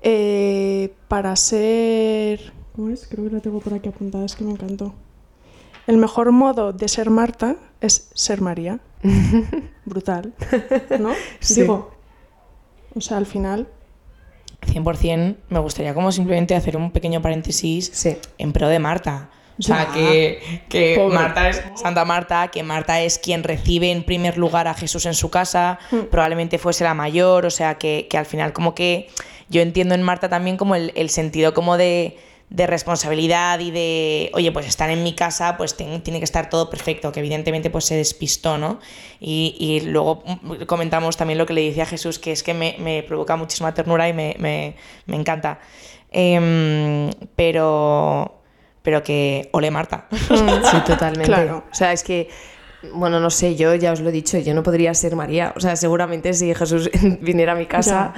eh, 0.02 0.92
para 1.08 1.34
ser... 1.36 2.52
¿Cómo 2.74 2.90
es? 2.90 3.06
Creo 3.08 3.24
que 3.24 3.34
la 3.34 3.40
tengo 3.40 3.60
por 3.60 3.74
aquí 3.74 3.88
apuntada, 3.88 4.24
es 4.24 4.36
que 4.36 4.44
me 4.44 4.52
encantó. 4.52 4.94
El 5.86 5.96
mejor 5.98 6.32
modo 6.32 6.72
de 6.72 6.88
ser 6.88 7.10
Marta 7.10 7.56
es 7.80 8.10
ser 8.14 8.40
María. 8.40 8.80
Brutal, 9.84 10.34
¿no? 10.98 11.10
Sí. 11.40 11.62
Digo, 11.62 11.92
o 12.94 13.00
sea, 13.00 13.16
al 13.18 13.26
final... 13.26 13.68
100% 14.66 15.36
me 15.50 15.58
gustaría 15.60 15.94
como 15.94 16.10
simplemente 16.10 16.54
hacer 16.56 16.76
un 16.76 16.90
pequeño 16.90 17.22
paréntesis 17.22 17.90
Sí. 17.92 18.16
en 18.38 18.52
pro 18.52 18.68
de 18.68 18.78
Marta. 18.78 19.30
O 19.58 19.62
sea, 19.62 19.88
que, 19.94 20.62
que 20.68 20.96
Pobre. 20.98 21.14
Marta 21.14 21.48
es 21.48 21.62
Santa 21.76 22.04
Marta, 22.04 22.48
que 22.48 22.62
Marta 22.62 23.00
es 23.00 23.18
quien 23.18 23.42
recibe 23.42 23.90
en 23.90 24.02
primer 24.02 24.36
lugar 24.36 24.66
a 24.68 24.74
Jesús 24.74 25.06
en 25.06 25.14
su 25.14 25.30
casa, 25.30 25.78
probablemente 26.10 26.58
fuese 26.58 26.84
la 26.84 26.92
mayor, 26.94 27.46
o 27.46 27.50
sea, 27.50 27.76
que, 27.78 28.06
que 28.10 28.18
al 28.18 28.26
final 28.26 28.52
como 28.52 28.74
que 28.74 29.08
yo 29.48 29.62
entiendo 29.62 29.94
en 29.94 30.02
Marta 30.02 30.28
también 30.28 30.56
como 30.58 30.74
el, 30.74 30.92
el 30.94 31.08
sentido 31.08 31.54
como 31.54 31.78
de, 31.78 32.18
de 32.48 32.66
responsabilidad 32.66 33.58
y 33.58 33.70
de, 33.72 34.30
oye, 34.34 34.52
pues 34.52 34.66
estar 34.66 34.88
en 34.88 35.02
mi 35.02 35.14
casa, 35.14 35.56
pues 35.56 35.76
ten- 35.76 36.00
tiene 36.02 36.20
que 36.20 36.24
estar 36.24 36.48
todo 36.48 36.70
perfecto, 36.70 37.10
que 37.10 37.18
evidentemente 37.20 37.70
pues 37.70 37.84
se 37.86 37.96
despistó, 37.96 38.56
¿no? 38.56 38.78
Y, 39.20 39.56
y 39.58 39.80
luego 39.80 40.22
mm, 40.42 40.62
comentamos 40.66 41.16
también 41.16 41.38
lo 41.38 41.46
que 41.46 41.54
le 41.54 41.62
decía 41.62 41.82
a 41.82 41.86
Jesús, 41.86 42.18
que 42.20 42.30
es 42.32 42.42
que 42.44 42.54
me, 42.54 42.76
me 42.78 43.02
provoca 43.02 43.34
muchísima 43.36 43.74
ternura 43.74 44.08
y 44.08 44.12
me, 44.12 44.36
me- 44.38 44.76
me 45.06 45.16
encanta. 45.16 45.58
Em, 46.12 47.10
pero, 47.34 48.40
pero 48.82 49.02
que 49.02 49.48
ole 49.52 49.70
Marta. 49.70 50.06
Sí, 50.28 50.76
totalmente. 50.86 51.24
Claro. 51.26 51.64
O 51.70 51.74
sea, 51.74 51.92
es 51.92 52.02
que, 52.02 52.28
bueno, 52.94 53.18
no 53.20 53.30
sé, 53.30 53.56
yo 53.56 53.74
ya 53.74 53.92
os 53.92 54.00
lo 54.00 54.08
he 54.08 54.12
dicho, 54.12 54.38
yo 54.38 54.54
no 54.54 54.62
podría 54.62 54.94
ser 54.94 55.16
María. 55.16 55.52
O 55.56 55.60
sea, 55.60 55.74
seguramente 55.76 56.32
si 56.32 56.54
Jesús 56.54 56.90
viniera 57.20 57.52
a 57.52 57.56
mi 57.56 57.66
casa, 57.66 58.14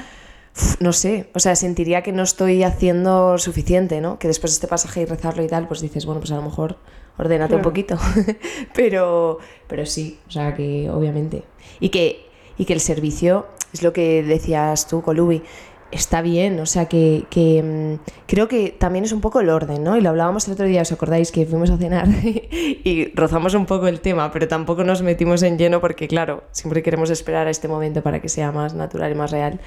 no 0.80 0.92
sé, 0.92 1.28
o 1.34 1.38
sea, 1.38 1.56
sentiría 1.56 2.02
que 2.02 2.12
no 2.12 2.22
estoy 2.22 2.62
haciendo 2.62 3.38
suficiente, 3.38 4.00
¿no? 4.00 4.18
Que 4.18 4.28
después 4.28 4.52
de 4.52 4.54
este 4.54 4.68
pasaje 4.68 5.02
y 5.02 5.04
rezarlo 5.04 5.42
y 5.44 5.48
tal, 5.48 5.68
pues 5.68 5.80
dices, 5.80 6.06
bueno, 6.06 6.20
pues 6.20 6.32
a 6.32 6.36
lo 6.36 6.42
mejor 6.42 6.76
ordénate 7.16 7.54
un 7.54 7.62
poquito. 7.62 7.98
pero, 8.74 9.38
pero 9.66 9.86
sí, 9.86 10.18
o 10.26 10.30
sea, 10.30 10.54
que 10.54 10.90
obviamente. 10.90 11.44
Y 11.80 11.90
que, 11.90 12.26
y 12.56 12.64
que 12.64 12.72
el 12.72 12.80
servicio, 12.80 13.46
es 13.72 13.82
lo 13.82 13.92
que 13.92 14.22
decías 14.22 14.86
tú, 14.88 15.02
Colubi, 15.02 15.42
está 15.90 16.20
bien, 16.20 16.60
o 16.60 16.66
sea 16.66 16.86
que, 16.86 17.24
que, 17.30 17.62
mm, 17.62 18.10
creo 18.26 18.48
que 18.48 18.70
también 18.70 19.04
es 19.04 19.12
un 19.12 19.20
poco 19.20 19.40
el 19.40 19.48
orden, 19.48 19.82
¿no? 19.82 19.96
Y 19.96 20.00
lo 20.00 20.10
hablábamos 20.10 20.46
el 20.46 20.54
otro 20.54 20.66
día, 20.66 20.82
¿os 20.82 20.92
acordáis 20.92 21.32
que 21.32 21.46
fuimos 21.46 21.70
a 21.70 21.78
cenar 21.78 22.06
y 22.22 23.10
rozamos 23.14 23.54
un 23.54 23.66
poco 23.66 23.88
el 23.88 24.00
tema, 24.00 24.30
pero 24.30 24.48
tampoco 24.48 24.84
nos 24.84 25.02
metimos 25.02 25.42
en 25.42 25.56
lleno 25.56 25.80
porque, 25.80 26.08
claro, 26.08 26.44
siempre 26.52 26.82
queremos 26.82 27.10
esperar 27.10 27.46
a 27.46 27.50
este 27.50 27.68
momento 27.68 28.02
para 28.02 28.20
que 28.20 28.28
sea 28.28 28.52
más 28.52 28.74
natural 28.74 29.12
y 29.12 29.14
más 29.14 29.30
real. 29.30 29.60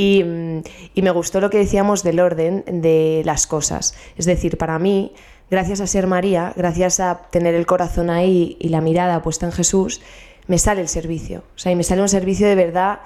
Y, 0.00 0.24
mm, 0.24 0.62
y 0.94 1.02
me 1.02 1.10
gustó 1.10 1.42
lo 1.42 1.50
que 1.50 1.58
decíamos 1.58 2.02
del 2.02 2.20
orden 2.20 2.64
de 2.66 3.20
las 3.26 3.46
cosas. 3.46 3.94
Es 4.16 4.24
decir, 4.24 4.56
para 4.56 4.78
mí, 4.78 5.12
gracias 5.50 5.82
a 5.82 5.86
ser 5.86 6.06
María, 6.06 6.54
gracias 6.56 7.00
a 7.00 7.28
tener 7.30 7.54
el 7.54 7.66
corazón 7.66 8.08
ahí 8.08 8.56
y 8.58 8.70
la 8.70 8.80
mirada 8.80 9.20
puesta 9.20 9.44
en 9.44 9.52
Jesús, 9.52 10.00
me 10.46 10.56
sale 10.56 10.80
el 10.80 10.88
servicio. 10.88 11.40
O 11.54 11.58
sea, 11.58 11.70
y 11.70 11.76
me 11.76 11.84
sale 11.84 12.00
un 12.00 12.08
servicio 12.08 12.48
de 12.48 12.54
verdad 12.54 13.00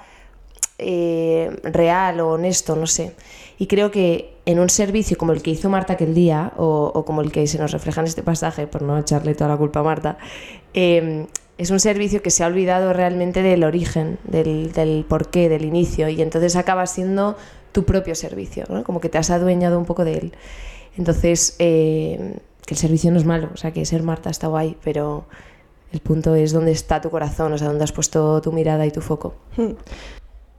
eh, 0.77 1.59
real 1.63 2.21
o 2.21 2.29
honesto, 2.29 2.77
no 2.77 2.87
sé. 2.87 3.13
Y 3.59 3.67
creo 3.67 3.91
que 3.91 4.33
en 4.45 4.59
un 4.59 4.69
servicio 4.69 5.17
como 5.17 5.33
el 5.33 5.41
que 5.41 5.51
hizo 5.51 5.69
Marta 5.69 5.93
aquel 5.93 6.13
día, 6.13 6.53
o, 6.55 6.93
o 6.95 7.03
como 7.03 7.21
el 7.21 7.29
que 7.33 7.45
se 7.47 7.57
nos 7.57 7.73
refleja 7.73 7.99
en 7.99 8.07
este 8.07 8.23
pasaje, 8.23 8.67
por 8.67 8.83
no 8.83 8.97
echarle 8.97 9.35
toda 9.35 9.49
la 9.49 9.57
culpa 9.57 9.81
a 9.81 9.83
Marta, 9.83 10.17
eh, 10.73 11.27
es 11.57 11.71
un 11.71 11.79
servicio 11.79 12.21
que 12.21 12.31
se 12.31 12.43
ha 12.43 12.47
olvidado 12.47 12.91
realmente 12.93 13.41
del 13.41 13.63
origen, 13.63 14.17
del, 14.25 14.71
del 14.73 15.05
porqué, 15.07 15.47
del 15.49 15.63
inicio, 15.65 16.09
y 16.09 16.21
entonces 16.21 16.55
acaba 16.55 16.85
siendo 16.87 17.37
tu 17.71 17.83
propio 17.85 18.15
servicio, 18.15 18.65
¿no? 18.69 18.83
como 18.83 18.99
que 18.99 19.09
te 19.09 19.17
has 19.17 19.29
adueñado 19.29 19.77
un 19.79 19.85
poco 19.85 20.03
de 20.05 20.13
él. 20.17 20.33
Entonces, 20.97 21.55
eh, 21.59 22.37
que 22.65 22.73
el 22.73 22.77
servicio 22.79 23.11
no 23.11 23.17
es 23.17 23.25
malo, 23.25 23.49
o 23.53 23.57
sea, 23.57 23.71
que 23.71 23.85
ser 23.85 24.01
Marta 24.03 24.29
está 24.29 24.47
guay, 24.47 24.77
pero 24.83 25.25
el 25.91 25.99
punto 25.99 26.35
es 26.35 26.51
dónde 26.51 26.71
está 26.71 26.99
tu 27.01 27.09
corazón, 27.09 27.53
o 27.53 27.57
sea, 27.57 27.67
dónde 27.67 27.83
has 27.83 27.91
puesto 27.91 28.41
tu 28.41 28.51
mirada 28.51 28.85
y 28.85 28.91
tu 28.91 29.01
foco. 29.01 29.35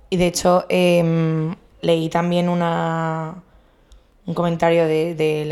Y 0.08 0.18
de 0.18 0.26
hecho, 0.28 0.66
em, 0.68 1.56
leí 1.82 2.08
también 2.08 2.48
un 2.48 4.34
comentario 4.34 4.86
de- 4.86 5.16
del 5.16 5.48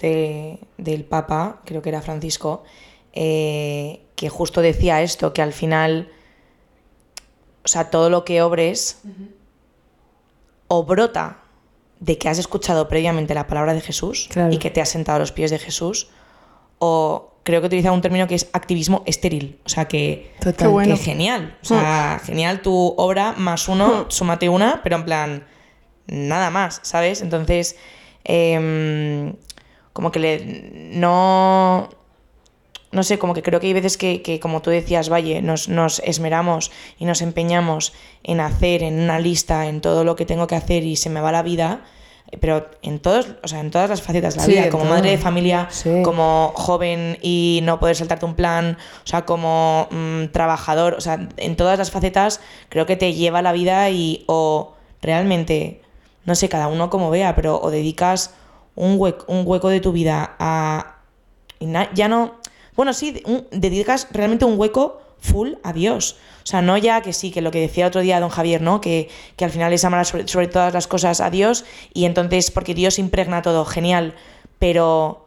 de- 0.00 0.58
del 0.76 1.04
Papa, 1.04 1.60
creo 1.64 1.80
que 1.80 1.88
era 1.88 2.02
Francisco, 2.02 2.64
eh, 3.14 4.00
que 4.16 4.28
justo 4.28 4.60
decía 4.60 5.00
esto, 5.02 5.32
que 5.32 5.40
al 5.42 5.52
final, 5.52 6.10
o 7.64 7.68
sea, 7.68 7.90
todo 7.90 8.10
lo 8.10 8.24
que 8.24 8.42
obres 8.42 9.02
o 10.68 10.84
brota 10.84 11.38
de 12.00 12.18
que 12.18 12.28
has 12.28 12.38
escuchado 12.38 12.88
previamente 12.88 13.34
la 13.34 13.46
palabra 13.46 13.72
de 13.72 13.80
Jesús 13.80 14.28
Claro. 14.30 14.52
y 14.52 14.58
que 14.58 14.70
te 14.70 14.80
has 14.80 14.88
sentado 14.88 15.16
a 15.16 15.18
los 15.20 15.32
pies 15.32 15.50
de 15.50 15.58
Jesús, 15.58 16.08
o 16.78 17.30
creo 17.44 17.60
que 17.60 17.68
utiliza 17.68 17.92
un 17.92 18.00
término 18.00 18.26
que 18.26 18.34
es 18.34 18.48
activismo 18.52 19.02
estéril, 19.06 19.60
o 19.64 19.68
sea 19.68 19.86
que 19.86 20.32
Total. 20.40 20.54
Qué 20.56 20.66
bueno. 20.66 20.94
que 20.96 21.00
genial. 21.00 21.56
O 21.62 21.66
sea, 21.66 22.20
genial 22.24 22.62
tu 22.62 22.94
obra 22.96 23.32
más 23.36 23.68
uno, 23.68 24.06
súmate 24.08 24.48
una, 24.48 24.80
pero 24.82 24.96
en 24.96 25.04
plan, 25.04 25.46
nada 26.06 26.50
más, 26.50 26.80
¿sabes? 26.82 27.20
Entonces, 27.22 27.76
em, 28.24 29.34
como 29.92 30.10
que 30.10 30.18
le, 30.18 30.90
no... 30.94 31.88
No 32.94 33.02
sé, 33.02 33.18
como 33.18 33.34
que 33.34 33.42
creo 33.42 33.60
que 33.60 33.66
hay 33.66 33.72
veces 33.74 33.96
que, 33.98 34.22
que, 34.22 34.40
como 34.40 34.62
tú 34.62 34.70
decías, 34.70 35.10
Valle, 35.12 35.42
nos, 35.42 35.68
nos 35.68 35.98
esmeramos 36.04 36.70
y 36.98 37.04
nos 37.04 37.20
empeñamos 37.22 37.92
en 38.22 38.40
hacer, 38.40 38.82
en 38.82 39.00
una 39.00 39.18
lista, 39.18 39.66
en 39.66 39.80
todo 39.80 40.04
lo 40.04 40.16
que 40.16 40.24
tengo 40.24 40.46
que 40.46 40.54
hacer 40.54 40.84
y 40.84 40.96
se 40.96 41.10
me 41.10 41.20
va 41.20 41.32
la 41.32 41.42
vida, 41.42 41.82
pero 42.40 42.68
en 42.82 42.98
todos, 43.00 43.26
o 43.42 43.48
sea, 43.48 43.60
en 43.60 43.70
todas 43.70 43.90
las 43.90 44.00
facetas 44.02 44.34
de 44.34 44.40
la 44.40 44.46
Sí, 44.46 44.52
vida, 44.52 44.70
como 44.70 44.84
todo. 44.84 44.94
madre 44.94 45.10
de 45.10 45.18
familia, 45.18 45.68
Sí. 45.70 46.02
como 46.02 46.52
joven 46.56 47.18
y 47.20 47.60
no 47.64 47.78
poder 47.78 47.94
saltarte 47.96 48.24
un 48.26 48.34
plan, 48.34 48.78
o 49.04 49.06
sea, 49.06 49.24
como 49.24 49.86
mm, 49.90 50.26
trabajador, 50.32 50.94
o 50.94 51.00
sea, 51.00 51.28
en 51.36 51.56
todas 51.56 51.78
las 51.78 51.90
facetas 51.90 52.40
creo 52.70 52.86
que 52.86 52.96
te 52.96 53.12
lleva 53.12 53.42
la 53.42 53.52
vida 53.52 53.90
y 53.90 54.24
o 54.26 54.74
realmente, 55.02 55.82
no 56.24 56.34
sé, 56.34 56.48
cada 56.48 56.68
uno 56.68 56.90
como 56.90 57.10
vea, 57.10 57.34
pero 57.34 57.60
o 57.60 57.70
dedicas 57.70 58.34
un 58.74 58.96
hueco, 58.98 59.24
un 59.28 59.42
hueco 59.46 59.68
de 59.68 59.80
tu 59.80 59.92
vida 59.92 60.34
a... 60.38 60.96
y 61.60 61.66
na- 61.66 61.90
ya 61.94 62.08
no... 62.08 62.34
Bueno, 62.76 62.92
sí, 62.92 63.22
un- 63.26 63.46
dedicas 63.50 64.08
realmente 64.10 64.44
un 64.44 64.58
hueco 64.58 65.00
full 65.20 65.52
a 65.62 65.72
Dios. 65.72 66.16
O 66.42 66.46
sea, 66.46 66.60
no 66.60 66.76
ya 66.76 67.00
que 67.00 67.12
sí, 67.14 67.30
que 67.30 67.40
lo 67.40 67.50
que 67.50 67.60
decía 67.60 67.86
otro 67.86 68.00
día 68.02 68.20
don 68.20 68.28
Javier, 68.28 68.60
¿no? 68.60 68.80
Que, 68.80 69.08
que 69.36 69.44
al 69.46 69.50
final 69.50 69.72
es 69.72 69.84
amar 69.84 70.04
sobre, 70.04 70.28
sobre 70.28 70.46
todas 70.48 70.74
las 70.74 70.86
cosas 70.86 71.20
a 71.20 71.30
Dios 71.30 71.64
y 71.94 72.04
entonces, 72.04 72.50
porque 72.50 72.74
Dios 72.74 72.98
impregna 72.98 73.40
todo, 73.40 73.64
genial, 73.64 74.14
pero 74.58 75.26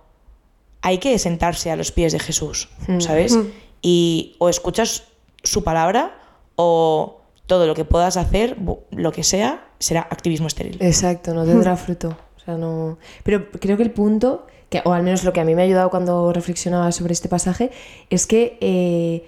hay 0.81 0.99
que 0.99 1.17
sentarse 1.17 1.71
a 1.71 1.75
los 1.75 1.91
pies 1.91 2.13
de 2.13 2.19
Jesús, 2.19 2.69
¿sabes? 2.99 3.37
Y 3.81 4.35
o 4.37 4.49
escuchas 4.49 5.03
su 5.43 5.63
palabra 5.63 6.19
o 6.55 7.21
todo 7.47 7.65
lo 7.65 7.73
que 7.73 7.85
puedas 7.85 8.17
hacer, 8.17 8.57
lo 8.91 9.11
que 9.11 9.23
sea, 9.23 9.67
será 9.79 10.01
activismo 10.01 10.47
estéril. 10.47 10.77
Exacto, 10.81 11.33
no 11.33 11.45
tendrá 11.45 11.75
fruto. 11.77 12.17
Sea, 12.47 12.57
no... 12.57 12.97
Pero 13.23 13.51
creo 13.51 13.75
que 13.75 13.83
el 13.83 13.91
punto, 13.91 14.47
o 14.85 14.93
al 14.93 15.03
menos 15.03 15.25
lo 15.25 15.33
que 15.33 15.41
a 15.41 15.43
mí 15.43 15.53
me 15.53 15.63
ha 15.63 15.65
ayudado 15.65 15.89
cuando 15.89 16.31
reflexionaba 16.31 16.93
sobre 16.93 17.11
este 17.11 17.27
pasaje, 17.27 17.71
es 18.09 18.25
que 18.25 18.57
eh, 18.61 19.27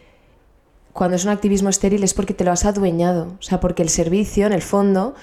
cuando 0.93 1.17
es 1.17 1.25
un 1.25 1.31
activismo 1.31 1.67
estéril 1.67 2.01
es 2.03 2.13
porque 2.13 2.33
te 2.33 2.45
lo 2.45 2.51
has 2.51 2.63
adueñado. 2.63 3.35
O 3.37 3.41
sea, 3.41 3.59
porque 3.59 3.83
el 3.83 3.89
servicio, 3.89 4.45
en 4.47 4.53
el 4.53 4.61
fondo, 4.61 5.15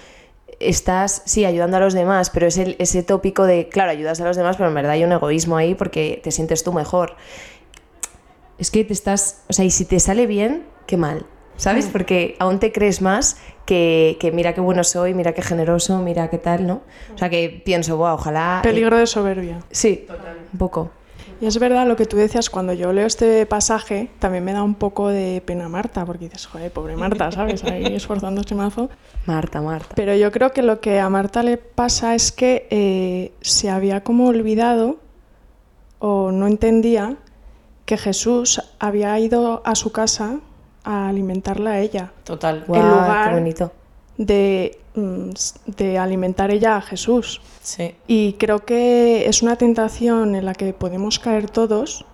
estás, 0.61 1.23
sí, 1.25 1.47
ayudando 1.47 1.79
a 1.79 1.81
los 1.81 1.95
demás, 1.95 2.29
pero 2.29 2.47
es 2.47 2.59
el- 2.59 2.77
ese 2.79 3.03
tópico 3.03 3.45
de, 3.45 3.69
claro, 3.71 3.91
ayudas 3.93 4.21
a 4.21 4.25
los 4.27 4.37
demás, 4.37 4.57
pero 4.57 4.69
en 4.69 4.75
verdad 4.75 4.93
hay 4.93 5.05
un 5.05 5.13
egoísmo 5.13 5.57
ahí 5.57 5.75
porque 5.75 6.21
te 6.23 6.31
sientes 6.33 6.65
tú 6.65 6.75
mejor. 6.75 7.17
Es 8.59 8.71
que 8.71 8.85
te 8.85 8.93
estás, 8.93 9.43
o 9.49 9.55
sea, 9.55 9.65
y 9.65 9.71
si 9.71 9.87
te 9.87 10.01
sale 10.01 10.27
bien, 10.27 10.65
qué 10.87 10.99
mal, 10.99 11.25
¿sabes? 11.57 11.87
Porque 11.87 12.37
aún 12.39 12.59
te 12.59 12.73
crees 12.73 13.03
más 13.03 13.39
que, 13.65 14.17
que 14.21 14.33
mira 14.33 14.55
qué 14.55 14.61
bueno 14.61 14.85
soy, 14.85 15.15
mira 15.15 15.33
qué 15.33 15.43
generoso, 15.43 15.99
mira 15.99 16.29
qué 16.31 16.39
tal, 16.39 16.67
¿no? 16.67 16.83
O 17.15 17.19
sea, 17.19 17.29
que 17.31 17.63
pienso, 17.65 17.97
wow, 17.97 18.15
ojalá... 18.15 18.61
eh, 18.61 18.69
Peligro 18.69 18.97
de 18.99 19.07
soberbia. 19.07 19.59
sí, 19.71 20.07
un 20.53 20.59
poco. 20.59 20.91
Y 21.39 21.45
es 21.45 21.59
verdad 21.59 21.87
lo 21.87 21.97
que 21.97 22.07
tú 22.07 22.17
decías, 22.17 22.49
cuando 22.49 22.73
yo 22.73 22.95
leo 22.95 23.07
este 23.07 23.45
pasaje, 23.45 24.09
también 24.21 24.43
me 24.43 24.55
da 24.55 24.63
un 24.63 24.75
poco 24.75 25.09
de 25.09 25.43
pena 25.45 25.69
Marta, 25.69 26.07
porque 26.07 26.25
dices, 26.27 26.47
joder, 26.47 26.71
pobre 26.73 26.97
Marta, 26.97 27.31
¿sabes? 27.33 27.63
Ahí 27.65 27.85
esforzándose 27.95 28.55
mazo. 28.55 28.89
Marta, 29.27 29.61
Marta. 29.61 29.95
Pero 29.97 30.15
yo 30.15 30.33
creo 30.33 30.53
que 30.53 30.63
lo 30.63 30.81
que 30.81 30.99
a 30.99 31.11
Marta 31.11 31.43
le 31.43 31.59
pasa 31.59 32.15
es 32.15 32.33
que 32.33 32.67
eh, 32.71 33.33
se 33.43 33.69
había 33.69 34.03
como 34.03 34.29
olvidado 34.29 34.97
o 35.99 36.31
no 36.33 36.47
entendía 36.47 37.17
que 37.85 37.99
Jesús 37.99 38.63
había 38.79 39.19
ido 39.19 39.61
a 39.67 39.75
su 39.75 39.93
casa 39.93 40.41
a 40.87 41.09
alimentarla 41.09 41.73
a 41.73 41.81
ella, 41.81 42.13
Total. 42.25 42.65
Lugar- 42.67 43.29
qué 43.31 43.35
bonito. 43.35 43.73
de, 44.17 44.79
mm, 44.95 45.31
de 45.77 45.99
alimentar 45.99 46.51
ella 46.51 46.77
a 46.77 46.81
Jesús. 46.81 47.43
Sí. 47.61 47.95
Y 48.07 48.35
creo 48.35 48.61
que 48.65 49.27
es 49.29 49.43
una 49.43 49.57
tentación 49.57 50.35
en 50.35 50.45
la 50.47 50.55
que 50.55 50.73
podemos 50.73 51.19
caer 51.19 51.51
todos 51.51 52.07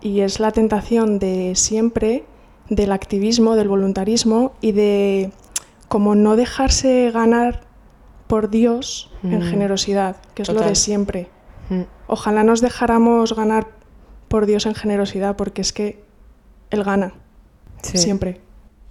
y 0.00 0.20
es 0.20 0.38
la 0.38 0.52
tentación 0.52 1.18
de 1.18 1.54
siempre 1.56 2.24
del 2.68 2.92
activismo, 2.92 3.56
del 3.56 3.66
voluntarismo 3.68 4.52
y 4.60 4.72
de 4.72 5.32
como 5.88 6.14
no 6.14 6.36
dejarse 6.36 7.10
ganar 7.10 7.62
por 8.28 8.50
Dios 8.50 9.10
en 9.24 9.38
Mm. 9.38 9.42
generosidad, 9.50 10.16
que 10.34 10.42
es 10.42 10.48
lo 10.52 10.60
de 10.60 10.74
siempre. 10.74 11.28
Mm. 11.70 11.82
Ojalá 12.06 12.44
nos 12.44 12.60
dejáramos 12.60 13.34
ganar 13.34 13.66
por 14.28 14.44
Dios 14.46 14.66
en 14.66 14.74
generosidad, 14.74 15.34
porque 15.36 15.62
es 15.62 15.72
que 15.72 16.04
Él 16.70 16.84
gana, 16.84 17.14
Sí. 17.82 17.98
siempre. 17.98 18.40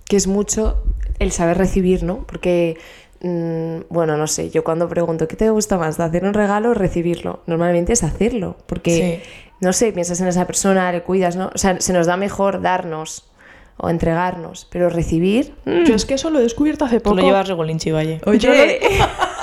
que 0.05 0.15
es 0.15 0.27
mucho 0.27 0.83
el 1.19 1.31
saber 1.31 1.57
recibir, 1.57 2.03
¿no? 2.03 2.19
Porque, 2.27 2.77
mm, 3.21 3.93
bueno, 3.93 4.15
no 4.17 4.27
sé, 4.27 4.49
yo 4.49 4.63
cuando 4.63 4.87
pregunto, 4.87 5.27
¿qué 5.27 5.35
te 5.35 5.49
gusta 5.49 5.77
más? 5.77 5.97
¿De 5.97 6.03
hacer 6.05 6.23
un 6.23 6.33
regalo 6.33 6.69
o 6.71 6.73
recibirlo? 6.73 7.41
Normalmente 7.45 7.91
es 7.93 8.03
hacerlo, 8.03 8.55
porque, 8.67 9.21
no 9.59 9.73
sé, 9.73 9.91
piensas 9.91 10.21
en 10.21 10.27
esa 10.27 10.45
persona, 10.47 10.91
le 10.91 11.03
cuidas, 11.03 11.35
¿no? 11.35 11.51
O 11.53 11.57
sea, 11.57 11.79
se 11.81 11.91
nos 11.91 12.05
da 12.07 12.15
mejor 12.15 12.61
darnos 12.61 13.29
o 13.79 13.89
entregarnos, 13.89 14.65
pero 14.71 14.89
recibir... 14.89 15.53
mm, 15.65 15.83
Yo 15.83 15.93
es 15.95 16.05
que 16.05 16.13
eso 16.15 16.29
lo 16.29 16.39
he 16.39 16.43
descubierto 16.43 16.85
hace 16.85 16.97
Tú 16.99 17.09
poco. 17.09 17.15
lo 17.17 17.21
llevas 17.23 17.47
regulinchi, 17.49 17.91
valle. 17.91 18.21
Oye, 18.25 18.79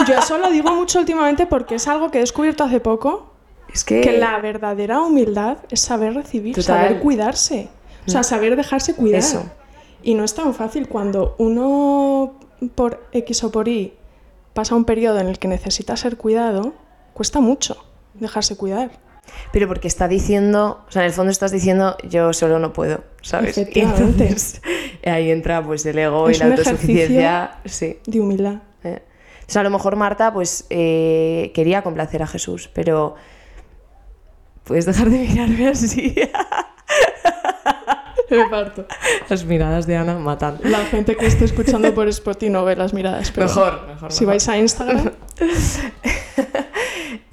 Yo 0.09 0.15
eso 0.19 0.39
lo 0.39 0.51
digo 0.51 0.75
mucho 0.75 0.99
últimamente 0.99 1.47
porque 1.47 1.75
es 1.77 1.87
algo 1.89 2.11
que 2.11 2.19
he 2.19 2.21
descubierto 2.23 2.65
hace 2.65 2.81
poco, 2.81 3.33
es 3.73 3.85
que... 3.85 4.01
que 4.01 4.19
la 4.19 4.39
verdadera 4.41 5.03
humildad 5.03 5.59
es 5.71 5.81
saber 5.81 6.15
recibir, 6.15 6.55
Total. 6.55 6.87
Saber 6.87 7.01
cuidarse. 7.01 7.69
O 8.07 8.11
sea, 8.11 8.23
saber 8.23 8.57
dejarse 8.57 8.95
cuidar. 8.95 9.21
Eso. 9.21 9.45
Y 10.03 10.15
no 10.15 10.25
es 10.25 10.35
tan 10.35 10.55
fácil 10.55 10.89
cuando 10.89 11.35
uno 11.39 12.39
por 12.75 13.07
X 13.13 13.45
o 13.45 13.51
por 13.51 13.69
Y 13.69 13.95
pasa 14.53 14.75
un 14.75 14.85
periodo 14.85 15.19
en 15.19 15.29
el 15.29 15.39
que 15.39 15.49
necesita 15.49 15.97
ser 15.97 16.17
cuidado, 16.17 16.75
cuesta 17.13 17.41
mucho 17.41 17.85
dejarse 18.15 18.57
cuidar. 18.57 18.91
Pero 19.53 19.69
porque 19.69 19.89
está 19.89 20.09
diciendo, 20.09 20.85
o 20.87 20.91
sea, 20.93 21.03
en 21.03 21.07
el 21.07 21.13
fondo 21.13 21.31
estás 21.31 21.51
diciendo, 21.51 21.97
yo 22.09 22.33
solo 22.33 22.59
no 22.59 22.73
puedo, 22.73 23.05
¿sabes? 23.23 23.57
Y 23.57 23.81
entonces, 23.81 24.61
ahí 25.05 25.31
entra 25.31 25.63
pues 25.63 25.85
el 25.87 25.99
ego 25.99 26.29
y 26.29 26.33
Es 26.33 26.41
la 26.41 26.47
un 26.47 26.53
autosuficiencia. 26.53 27.59
Sí. 27.65 27.99
De 28.07 28.21
humildad. 28.21 28.59
Eh. 28.85 29.03
O 29.47 29.51
sea, 29.51 29.61
a 29.61 29.65
lo 29.65 29.71
mejor 29.71 29.97
Marta 29.97 30.33
pues 30.33 30.67
eh, 30.71 31.53
quería 31.55 31.83
complacer 31.83 32.23
a 32.23 32.27
Jesús, 32.27 32.71
pero 32.73 33.15
puedes 34.65 34.87
dejar 34.87 35.11
de 35.11 35.19
mirarme 35.19 35.69
así. 35.69 36.15
Me 38.31 38.49
parto. 38.49 38.87
Las 39.29 39.45
miradas 39.45 39.87
de 39.87 39.97
Ana 39.97 40.15
matan. 40.19 40.59
La 40.65 40.85
gente 40.87 41.17
que 41.17 41.27
esté 41.27 41.45
escuchando 41.45 41.95
por 41.95 42.09
Spotify 42.09 42.51
no 42.51 42.65
ve 42.65 42.75
las 42.77 42.95
miradas, 42.95 43.31
pero 43.31 43.47
Mejor, 43.47 43.87
mejor. 43.87 44.13
si 44.13 44.25
vais 44.25 44.49
a 44.49 44.57
Instagram, 44.59 45.13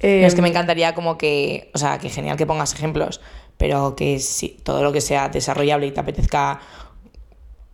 Eh, 0.00 0.26
es 0.26 0.34
que 0.34 0.42
me 0.42 0.48
encantaría 0.48 0.94
como 0.94 1.16
que, 1.16 1.70
o 1.74 1.78
sea, 1.78 1.98
que 1.98 2.08
genial 2.08 2.36
que 2.36 2.44
pongas 2.46 2.74
ejemplos, 2.74 3.20
pero 3.56 3.94
que 3.94 4.18
sí, 4.18 4.58
todo 4.64 4.82
lo 4.82 4.92
que 4.92 5.00
sea 5.00 5.28
desarrollable 5.28 5.86
y 5.86 5.92
te 5.92 6.00
apetezca, 6.00 6.58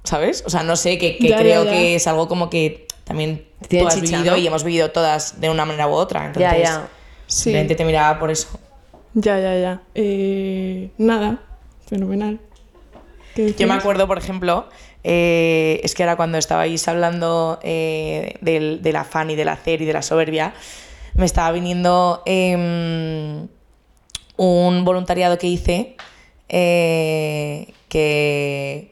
¿sabes? 0.05 0.43
O 0.47 0.51
sea, 0.51 0.63
no 0.63 0.77
sé, 0.77 0.99
que, 0.99 1.17
que 1.17 1.29
Ya, 1.29 1.37
ya, 1.37 1.43
creo 1.43 1.65
ya. 1.65 1.71
que 1.71 1.95
es 1.95 2.07
algo 2.07 2.29
como 2.29 2.51
que 2.51 2.87
también 3.05 3.47
Tiene 3.69 3.85
tú 3.85 3.89
has 3.89 3.95
chicha, 3.95 4.19
vivido 4.19 4.33
¿no? 4.33 4.37
y 4.43 4.47
hemos 4.47 4.63
vivido 4.63 4.91
todas 4.91 5.41
de 5.41 5.49
una 5.49 5.65
manera 5.65 5.89
u 5.89 5.93
otra. 5.93 6.27
Entonces, 6.27 6.53
ya, 6.53 6.59
ya. 6.59 6.89
sí. 7.27 7.43
simplemente 7.45 7.75
te 7.75 7.85
miraba 7.87 8.19
por 8.19 8.31
eso. 8.31 8.49
Ya, 9.15 9.41
ya, 9.41 9.59
ya. 9.59 9.83
Eh, 9.95 10.91
nada, 10.99 11.41
fenomenal. 11.87 12.41
¿Qué 13.39 13.55
Yo 13.57 13.69
me 13.69 13.75
acuerdo, 13.75 14.09
por 14.09 14.19
ejemplo, 14.19 14.67
eh, 15.05 15.81
es 15.85 15.95
que 15.95 16.03
ahora 16.03 16.17
cuando 16.17 16.39
estabais 16.39 16.89
hablando 16.89 17.61
eh, 17.63 18.35
del, 18.41 18.83
del 18.83 18.97
afán 18.97 19.31
y 19.31 19.37
del 19.37 19.49
hacer 19.49 19.81
y 19.81 19.85
de 19.85 19.93
la 19.93 20.03
soberbia, 20.03 20.55
me 21.15 21.25
estaba 21.25 21.53
viniendo 21.53 22.21
em, 22.27 23.47
un 24.37 24.85
voluntariado 24.85 25.39
que 25.39 25.47
hice 25.47 25.95
eh, 26.49 27.73
que, 27.89 28.91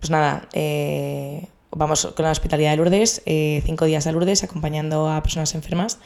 pues 0.00 0.10
nada, 0.10 0.48
vamos 1.70 2.12
con 2.16 2.24
la 2.24 2.32
hospitalidad 2.32 2.72
de 2.72 2.78
Lourdes, 2.78 3.22
cinco 3.64 3.84
días 3.84 4.08
a 4.08 4.12
Lourdes 4.12 4.42
acompañando 4.42 5.08
a 5.08 5.22
personas 5.22 5.54
enfermas. 5.54 6.00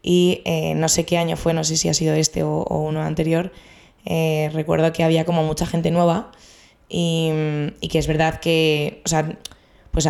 Y 0.00 0.44
no 0.76 0.88
sé 0.88 1.04
qué 1.06 1.18
año 1.18 1.36
fue, 1.36 1.54
no 1.54 1.64
sé 1.64 1.76
si 1.76 1.88
ha 1.88 1.94
sido 1.94 2.14
este 2.14 2.44
o, 2.44 2.58
o 2.58 2.82
uno 2.82 3.02
anterior, 3.02 3.50
recuerdo 4.04 4.92
que 4.92 5.02
había 5.02 5.24
como 5.24 5.42
mucha 5.42 5.66
gente 5.66 5.90
nueva 5.90 6.30
y, 6.90 7.88
que 7.88 7.98
es 7.98 8.06
verdad 8.08 8.40
que, 8.40 9.00
o 9.06 9.08
sea, 9.08 9.38
pues 9.92 10.08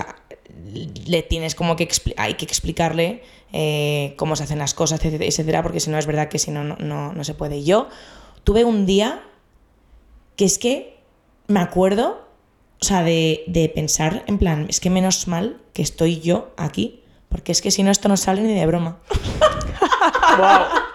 le 1.06 1.22
tienes 1.22 1.54
como 1.54 1.76
que, 1.76 1.88
hay 2.16 2.34
que 2.34 2.44
explicarle 2.46 3.22
eh, 3.52 4.14
cómo 4.16 4.34
se 4.34 4.44
hacen 4.44 4.58
las 4.58 4.72
cosas, 4.74 5.04
etcétera, 5.04 5.62
porque 5.62 5.80
si 5.80 5.90
no 5.90 5.98
es 5.98 6.06
verdad 6.06 6.28
que 6.28 6.38
si 6.38 6.50
no, 6.50 6.64
no, 6.64 7.12
no, 7.12 7.24
se 7.24 7.34
puede. 7.34 7.62
Yo 7.62 7.88
tuve 8.44 8.64
un 8.64 8.86
día 8.86 9.22
que 10.36 10.46
es 10.46 10.58
que 10.58 10.98
me 11.46 11.60
acuerdo, 11.60 12.26
o 12.80 12.84
sea, 12.84 13.02
de, 13.02 13.44
de 13.46 13.68
pensar 13.68 14.24
en 14.26 14.38
plan, 14.38 14.66
es 14.70 14.80
que 14.80 14.88
menos 14.88 15.28
mal 15.28 15.60
que 15.74 15.82
estoy 15.82 16.20
yo 16.20 16.52
aquí, 16.56 17.02
porque 17.28 17.52
es 17.52 17.60
que 17.60 17.70
si 17.70 17.82
no 17.82 17.90
esto 17.90 18.08
no 18.08 18.16
sale 18.16 18.40
ni 18.42 18.54
de 18.54 18.66
broma. 18.66 19.00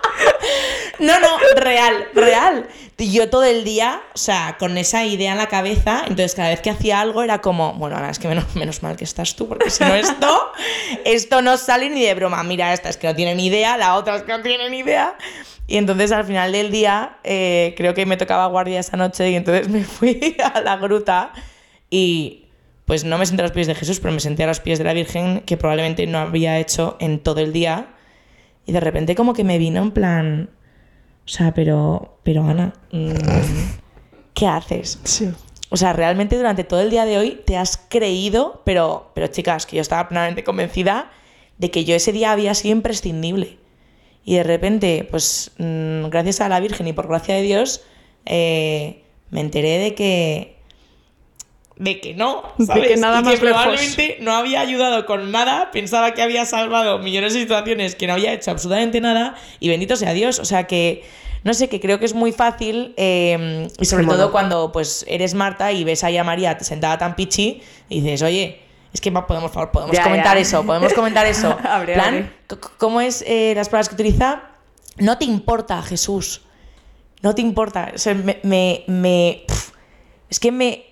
No, 0.99 1.19
no, 1.19 1.37
real, 1.57 2.07
real. 2.13 2.67
Yo 2.97 3.29
todo 3.29 3.43
el 3.43 3.63
día, 3.63 4.01
o 4.13 4.17
sea, 4.17 4.55
con 4.57 4.77
esa 4.77 5.05
idea 5.05 5.33
en 5.33 5.37
la 5.37 5.47
cabeza, 5.47 6.01
entonces 6.01 6.33
cada 6.35 6.49
vez 6.49 6.61
que 6.61 6.69
hacía 6.69 7.01
algo 7.01 7.23
era 7.23 7.41
como, 7.41 7.73
bueno, 7.73 7.97
Ana, 7.97 8.09
es 8.09 8.19
que 8.19 8.27
menos, 8.27 8.55
menos 8.55 8.81
mal 8.83 8.95
que 8.95 9.03
estás 9.03 9.35
tú, 9.35 9.47
porque 9.49 9.69
si 9.69 9.83
no 9.83 9.93
esto, 9.95 10.51
esto 11.03 11.41
no 11.41 11.57
sale 11.57 11.89
ni 11.89 12.01
de 12.01 12.13
broma. 12.13 12.43
Mira, 12.43 12.73
esta 12.73 12.89
es 12.89 12.97
que 12.97 13.07
no 13.07 13.15
tiene 13.15 13.35
ni 13.35 13.47
idea, 13.47 13.77
la 13.77 13.95
otra 13.95 14.15
es 14.15 14.23
que 14.23 14.31
no 14.31 14.41
tiene 14.41 14.69
ni 14.69 14.79
idea. 14.79 15.17
Y 15.67 15.77
entonces 15.77 16.11
al 16.11 16.25
final 16.25 16.51
del 16.51 16.71
día, 16.71 17.17
eh, 17.23 17.73
creo 17.75 17.93
que 17.93 18.05
me 18.05 18.17
tocaba 18.17 18.45
guardia 18.47 18.79
esa 18.79 18.97
noche 18.97 19.31
y 19.31 19.35
entonces 19.35 19.67
me 19.67 19.83
fui 19.83 20.37
a 20.53 20.61
la 20.61 20.77
gruta 20.77 21.33
y 21.89 22.45
pues 22.85 23.03
no 23.03 23.17
me 23.17 23.25
senté 23.25 23.41
a 23.41 23.45
los 23.45 23.51
pies 23.51 23.67
de 23.67 23.75
Jesús, 23.75 23.99
pero 23.99 24.13
me 24.13 24.19
senté 24.19 24.43
a 24.43 24.47
los 24.47 24.59
pies 24.59 24.77
de 24.77 24.85
la 24.85 24.93
Virgen, 24.93 25.41
que 25.41 25.57
probablemente 25.57 26.05
no 26.05 26.19
había 26.19 26.59
hecho 26.59 26.97
en 26.99 27.19
todo 27.19 27.41
el 27.41 27.51
día. 27.51 27.87
Y 28.67 28.73
de 28.73 28.79
repente 28.79 29.15
como 29.15 29.33
que 29.33 29.43
me 29.43 29.57
vino 29.57 29.81
en 29.81 29.91
plan, 29.91 30.49
o 31.25 31.27
sea, 31.27 31.53
pero, 31.53 32.19
pero 32.23 32.43
Ana, 32.43 32.73
mm, 32.91 33.11
¿qué 34.33 34.47
haces? 34.47 34.99
Sí. 35.03 35.31
O 35.69 35.77
sea, 35.77 35.93
realmente 35.93 36.37
durante 36.37 36.63
todo 36.63 36.81
el 36.81 36.91
día 36.91 37.05
de 37.05 37.17
hoy 37.17 37.41
te 37.45 37.57
has 37.57 37.77
creído, 37.77 38.61
pero, 38.63 39.11
pero 39.15 39.27
chicas, 39.27 39.65
que 39.65 39.75
yo 39.77 39.81
estaba 39.81 40.07
plenamente 40.07 40.43
convencida 40.43 41.11
de 41.57 41.71
que 41.71 41.83
yo 41.83 41.95
ese 41.95 42.11
día 42.11 42.31
había 42.31 42.53
sido 42.53 42.75
imprescindible. 42.75 43.57
Y 44.23 44.35
de 44.35 44.43
repente, 44.43 45.07
pues 45.09 45.51
mm, 45.57 46.07
gracias 46.09 46.41
a 46.41 46.49
la 46.49 46.59
Virgen 46.59 46.87
y 46.87 46.93
por 46.93 47.07
gracia 47.07 47.35
de 47.35 47.41
Dios, 47.41 47.81
eh, 48.25 49.03
me 49.31 49.41
enteré 49.41 49.77
de 49.79 49.95
que... 49.95 50.54
De 51.77 51.99
que 51.99 52.13
no, 52.13 52.43
De 52.57 52.65
¿sabes? 52.67 52.87
que 52.87 52.95
nada 52.97 53.19
Y 53.19 53.23
más 53.23 53.33
lejos. 53.33 53.49
probablemente 53.49 54.17
no 54.21 54.33
había 54.33 54.61
ayudado 54.61 55.05
con 55.05 55.31
nada, 55.31 55.71
pensaba 55.71 56.13
que 56.13 56.21
había 56.21 56.45
salvado 56.45 56.99
millones 56.99 57.33
de 57.33 57.41
situaciones, 57.41 57.95
que 57.95 58.07
no 58.07 58.13
había 58.13 58.31
hecho 58.31 58.51
absolutamente 58.51 59.01
nada, 59.01 59.35
y 59.59 59.67
bendito 59.67 59.97
sea 59.97 60.13
Dios. 60.13 60.39
O 60.39 60.45
sea 60.45 60.67
que, 60.67 61.03
no 61.43 61.53
sé, 61.53 61.67
que 61.67 61.81
creo 61.81 61.99
que 61.99 62.05
es 62.05 62.13
muy 62.13 62.31
fácil, 62.31 62.93
eh, 62.95 63.67
y 63.77 63.85
sobre 63.85 64.05
todo 64.05 64.31
cuando 64.31 64.71
pues 64.71 65.03
eres 65.09 65.33
Marta 65.33 65.73
y 65.73 65.83
ves 65.83 66.05
ahí 66.05 66.15
a 66.17 66.23
María 66.23 66.57
sentada 66.61 66.97
tan 66.97 67.15
pichi, 67.17 67.61
y 67.89 67.99
dices, 67.99 68.21
oye, 68.21 68.61
es 68.93 69.01
que 69.01 69.11
podemos, 69.11 69.51
por 69.51 69.51
favor, 69.51 69.71
podemos 69.71 69.95
Ya, 69.97 70.03
comentar 70.03 70.35
ya. 70.37 70.41
eso, 70.41 70.65
podemos 70.65 70.93
comentar 70.93 71.25
eso. 71.25 71.57
Abre, 71.69 71.95
plan, 71.95 72.07
abre. 72.07 72.29
¿Cómo 72.77 73.01
es 73.01 73.21
eh, 73.27 73.51
las 73.53 73.67
palabras 73.67 73.89
que 73.89 73.95
utiliza? 73.95 74.43
No 74.97 75.17
te 75.17 75.25
importa, 75.25 75.81
Jesús. 75.81 76.43
No 77.21 77.35
te 77.35 77.41
importa. 77.41 77.91
O 77.93 77.97
sea, 77.97 78.13
me, 78.13 78.39
me- 78.43 78.85
me- 78.87 79.43
pf, 79.45 79.73
es 80.29 80.39
que 80.39 80.53
me, 80.53 80.85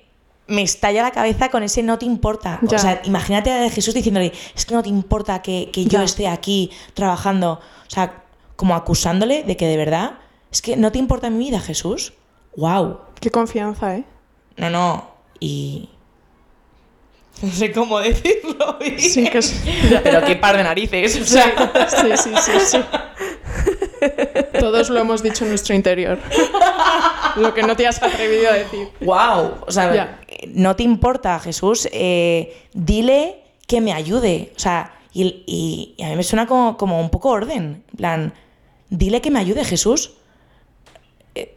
me 0.48 0.62
estalla 0.62 1.02
la 1.04 1.12
cabeza 1.12 1.50
con 1.50 1.64
ese 1.64 1.84
no 1.84 1.98
te 1.98 2.06
importa. 2.06 2.60
Ya. 2.64 2.78
O 2.78 2.80
sea, 2.80 3.02
imagínate 3.06 3.52
a 3.52 3.70
Jesús 3.70 3.94
diciéndole, 3.94 4.34
es 4.56 4.66
que 4.66 4.74
no 4.76 4.84
te 4.84 4.90
importa 4.90 5.42
que, 5.42 5.70
que 5.72 5.86
yo 5.86 6.00
Ya. 6.00 6.04
esté 6.04 6.28
aquí 6.28 6.72
trabajando. 6.94 7.54
O 7.88 7.90
sea, 7.90 8.24
como 8.56 8.76
acusándole 8.76 9.44
de 9.44 9.58
que 9.58 9.68
de 9.68 9.78
verdad, 9.78 10.20
es 10.52 10.62
que 10.62 10.76
no 10.76 10.92
te 10.92 11.00
importa 11.00 11.30
mi 11.30 11.40
vida, 11.46 11.60
Jesús. 11.60 12.14
¡Wow! 12.58 13.00
Qué 13.20 13.32
confianza, 13.32 13.96
¿eh? 13.98 14.04
No, 14.58 14.70
no. 14.70 15.12
Y. 15.40 15.90
No 17.42 17.52
sé 17.52 17.72
cómo 17.72 18.00
decirlo. 18.00 18.78
bien. 18.80 19.00
Sí, 19.00 19.28
que 19.28 19.40
es... 19.40 19.64
Pero 20.04 20.24
qué 20.24 20.36
par 20.36 20.56
de 20.56 20.64
narices. 20.64 21.20
O 21.20 21.26
sea, 21.26 21.90
Sí, 21.90 22.08
sí, 22.16 22.30
sí, 22.40 22.52
sí. 22.64 22.78
Todos 24.60 24.90
lo 24.92 25.00
hemos 25.00 25.24
dicho 25.24 25.44
en 25.44 25.50
nuestro 25.50 25.74
interior. 25.76 26.20
Lo 27.38 27.54
que 27.54 27.64
no 27.64 27.76
te 27.76 27.88
has 27.88 28.02
atrevido 28.02 28.50
a 28.50 28.54
decir. 28.54 28.90
wow. 29.02 29.56
O 29.68 29.72
sea, 29.72 30.20
no 30.50 30.76
te 30.76 30.84
importa, 30.84 31.40
Jesús. 31.40 31.88
eh, 31.92 32.68
dile 32.74 33.44
que 33.68 33.82
me 33.82 33.94
ayude. 33.94 34.54
O 34.56 34.60
sea, 34.60 34.94
y, 35.14 35.44
y- 35.46 35.96
y 35.98 36.04
a 36.04 36.10
mí 36.10 36.16
me 36.16 36.24
suena 36.24 36.46
como, 36.48 36.78
como 36.78 37.00
un 37.00 37.10
poco 37.10 37.30
orden. 37.30 37.84
En 37.92 37.98
plan, 37.98 38.34
dile 38.90 39.22
que 39.22 39.32
me 39.32 39.40
ayude, 39.40 39.64
Jesús. 39.64 40.14
Eh, 41.36 41.56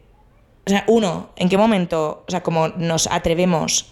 o 0.65 0.69
sea, 0.69 0.83
uno, 0.87 1.29
¿en 1.35 1.49
qué 1.49 1.57
momento, 1.57 2.23
o 2.27 2.31
sea, 2.31 2.43
como 2.43 2.69
nos 2.69 3.07
atrevemos 3.07 3.91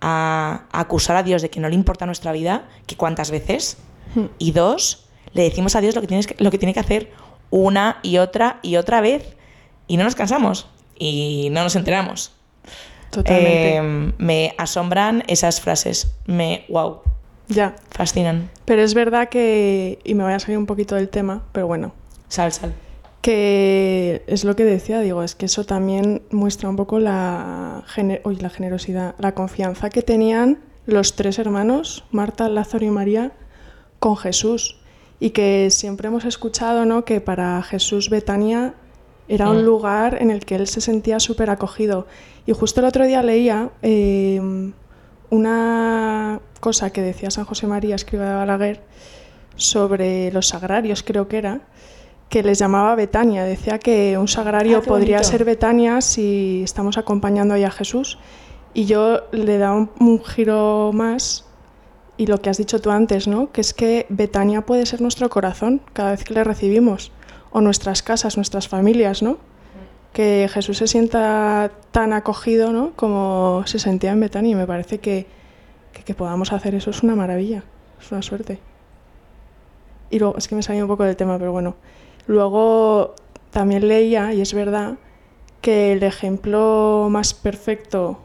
a, 0.00 0.64
a 0.72 0.80
acusar 0.80 1.16
a 1.16 1.22
Dios 1.22 1.42
de 1.42 1.50
que 1.50 1.60
no 1.60 1.68
le 1.68 1.74
importa 1.74 2.06
nuestra 2.06 2.32
vida, 2.32 2.68
que 2.86 2.96
cuántas 2.96 3.30
veces? 3.30 3.78
Hmm. 4.14 4.26
Y 4.38 4.52
dos, 4.52 5.06
le 5.32 5.42
decimos 5.44 5.76
a 5.76 5.80
Dios 5.80 5.94
lo 5.94 6.00
que, 6.00 6.06
tienes 6.08 6.26
que- 6.26 6.36
lo 6.42 6.50
que 6.50 6.58
tiene 6.58 6.74
que 6.74 6.80
hacer 6.80 7.12
una 7.50 7.98
y 8.02 8.18
otra 8.18 8.58
y 8.62 8.76
otra 8.76 9.00
vez. 9.00 9.36
Y 9.86 9.96
no 9.98 10.04
nos 10.04 10.14
cansamos. 10.14 10.68
Y 10.98 11.48
no 11.50 11.62
nos 11.62 11.76
enteramos. 11.76 12.32
Totalmente. 13.10 13.76
Eh, 13.76 14.12
me 14.18 14.54
asombran 14.58 15.22
esas 15.26 15.60
frases. 15.60 16.14
Me, 16.26 16.64
wow. 16.68 17.00
Ya. 17.48 17.74
fascinan. 17.90 18.50
Pero 18.64 18.82
es 18.82 18.94
verdad 18.94 19.28
que, 19.28 19.98
y 20.04 20.14
me 20.14 20.24
voy 20.24 20.32
a 20.32 20.38
salir 20.38 20.56
un 20.56 20.66
poquito 20.66 20.94
del 20.94 21.08
tema, 21.10 21.42
pero 21.52 21.66
bueno, 21.66 21.92
Sal, 22.28 22.50
sal. 22.52 22.72
que 23.20 24.22
es 24.26 24.44
lo 24.44 24.56
que 24.56 24.64
decía, 24.64 25.00
digo, 25.00 25.22
es 25.22 25.34
que 25.34 25.46
eso 25.46 25.64
también 25.64 26.22
muestra 26.30 26.68
un 26.70 26.76
poco 26.76 26.98
la, 26.98 27.82
gene- 27.88 28.22
uy, 28.24 28.36
la 28.36 28.48
generosidad, 28.48 29.14
la 29.18 29.34
confianza 29.34 29.90
que 29.90 30.02
tenían 30.02 30.60
los 30.86 31.14
tres 31.14 31.38
hermanos, 31.38 32.04
Marta, 32.10 32.48
Lázaro 32.48 32.84
y 32.86 32.90
María, 32.90 33.32
con 33.98 34.16
Jesús. 34.16 34.76
Y 35.20 35.30
que 35.30 35.68
siempre 35.70 36.08
hemos 36.08 36.24
escuchado 36.24 36.84
¿no? 36.84 37.04
que 37.04 37.20
para 37.20 37.62
Jesús 37.62 38.10
Betania 38.10 38.74
era 39.34 39.48
un 39.50 39.62
Mm. 39.62 39.64
lugar 39.66 40.18
en 40.20 40.30
el 40.30 40.44
que 40.44 40.56
él 40.56 40.66
se 40.66 40.80
sentía 40.80 41.18
súper 41.20 41.48
acogido. 41.50 42.06
Y 42.46 42.52
justo 42.52 42.80
el 42.80 42.86
otro 42.86 43.06
día 43.06 43.22
leía 43.22 43.70
eh, 43.82 44.40
una 45.30 46.40
cosa 46.60 46.90
que 46.90 47.00
decía 47.02 47.30
San 47.30 47.44
José 47.44 47.66
María, 47.66 47.94
escriba 47.94 48.28
de 48.28 48.34
Balaguer, 48.34 48.80
sobre 49.56 50.30
los 50.32 50.48
sagrarios, 50.48 51.02
creo 51.02 51.28
que 51.28 51.38
era, 51.38 51.60
que 52.28 52.42
les 52.42 52.58
llamaba 52.58 52.94
Betania. 52.94 53.44
Decía 53.44 53.78
que 53.78 54.16
un 54.18 54.28
sagrario 54.28 54.78
Ah, 54.78 54.82
podría 54.86 55.22
ser 55.22 55.44
Betania 55.44 56.00
si 56.00 56.62
estamos 56.64 56.98
acompañando 56.98 57.54
ahí 57.54 57.64
a 57.64 57.70
Jesús. 57.70 58.18
Y 58.74 58.86
yo 58.86 59.20
le 59.32 59.58
da 59.58 59.72
un, 59.72 59.90
un 60.00 60.22
giro 60.24 60.90
más 60.94 61.44
y 62.16 62.26
lo 62.26 62.38
que 62.40 62.50
has 62.50 62.58
dicho 62.58 62.80
tú 62.80 62.90
antes, 62.90 63.26
¿no? 63.28 63.50
Que 63.52 63.60
es 63.60 63.74
que 63.74 64.06
Betania 64.08 64.62
puede 64.62 64.86
ser 64.86 65.00
nuestro 65.00 65.28
corazón 65.28 65.80
cada 65.92 66.10
vez 66.12 66.24
que 66.24 66.34
le 66.34 66.44
recibimos, 66.44 67.10
o 67.52 67.60
nuestras 67.60 68.02
casas, 68.02 68.36
nuestras 68.36 68.68
familias, 68.68 69.22
¿no? 69.22 69.38
Que 70.12 70.48
Jesús 70.52 70.78
se 70.78 70.86
sienta 70.86 71.70
tan 71.90 72.12
acogido, 72.12 72.72
¿no? 72.72 72.92
Como 72.96 73.62
se 73.66 73.78
sentía 73.78 74.12
en 74.12 74.20
Betania 74.20 74.52
y 74.52 74.54
me 74.54 74.66
parece 74.66 74.98
que, 74.98 75.26
que, 75.92 76.02
que 76.02 76.14
podamos 76.14 76.52
hacer 76.52 76.74
eso 76.74 76.90
es 76.90 77.02
una 77.02 77.14
maravilla, 77.14 77.64
es 78.00 78.12
una 78.12 78.22
suerte. 78.22 78.58
Y 80.10 80.18
luego, 80.18 80.36
es 80.36 80.48
que 80.48 80.54
me 80.54 80.62
salió 80.62 80.84
un 80.84 80.88
poco 80.88 81.04
del 81.04 81.16
tema, 81.16 81.38
pero 81.38 81.52
bueno. 81.52 81.74
Luego 82.26 83.14
también 83.50 83.88
leía, 83.88 84.32
y 84.34 84.40
es 84.42 84.52
verdad, 84.52 84.98
que 85.62 85.92
el 85.92 86.02
ejemplo 86.02 87.08
más 87.10 87.32
perfecto 87.32 88.18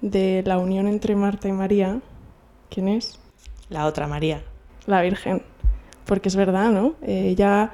de 0.00 0.42
la 0.44 0.58
unión 0.58 0.88
entre 0.88 1.14
Marta 1.14 1.46
y 1.48 1.52
María, 1.52 2.00
¿quién 2.70 2.88
es? 2.88 3.20
La 3.68 3.86
otra, 3.86 4.08
María. 4.08 4.42
La 4.86 5.00
Virgen. 5.02 5.42
Porque 6.06 6.28
es 6.28 6.36
verdad, 6.36 6.70
¿no? 6.70 6.94
Ella, 7.02 7.72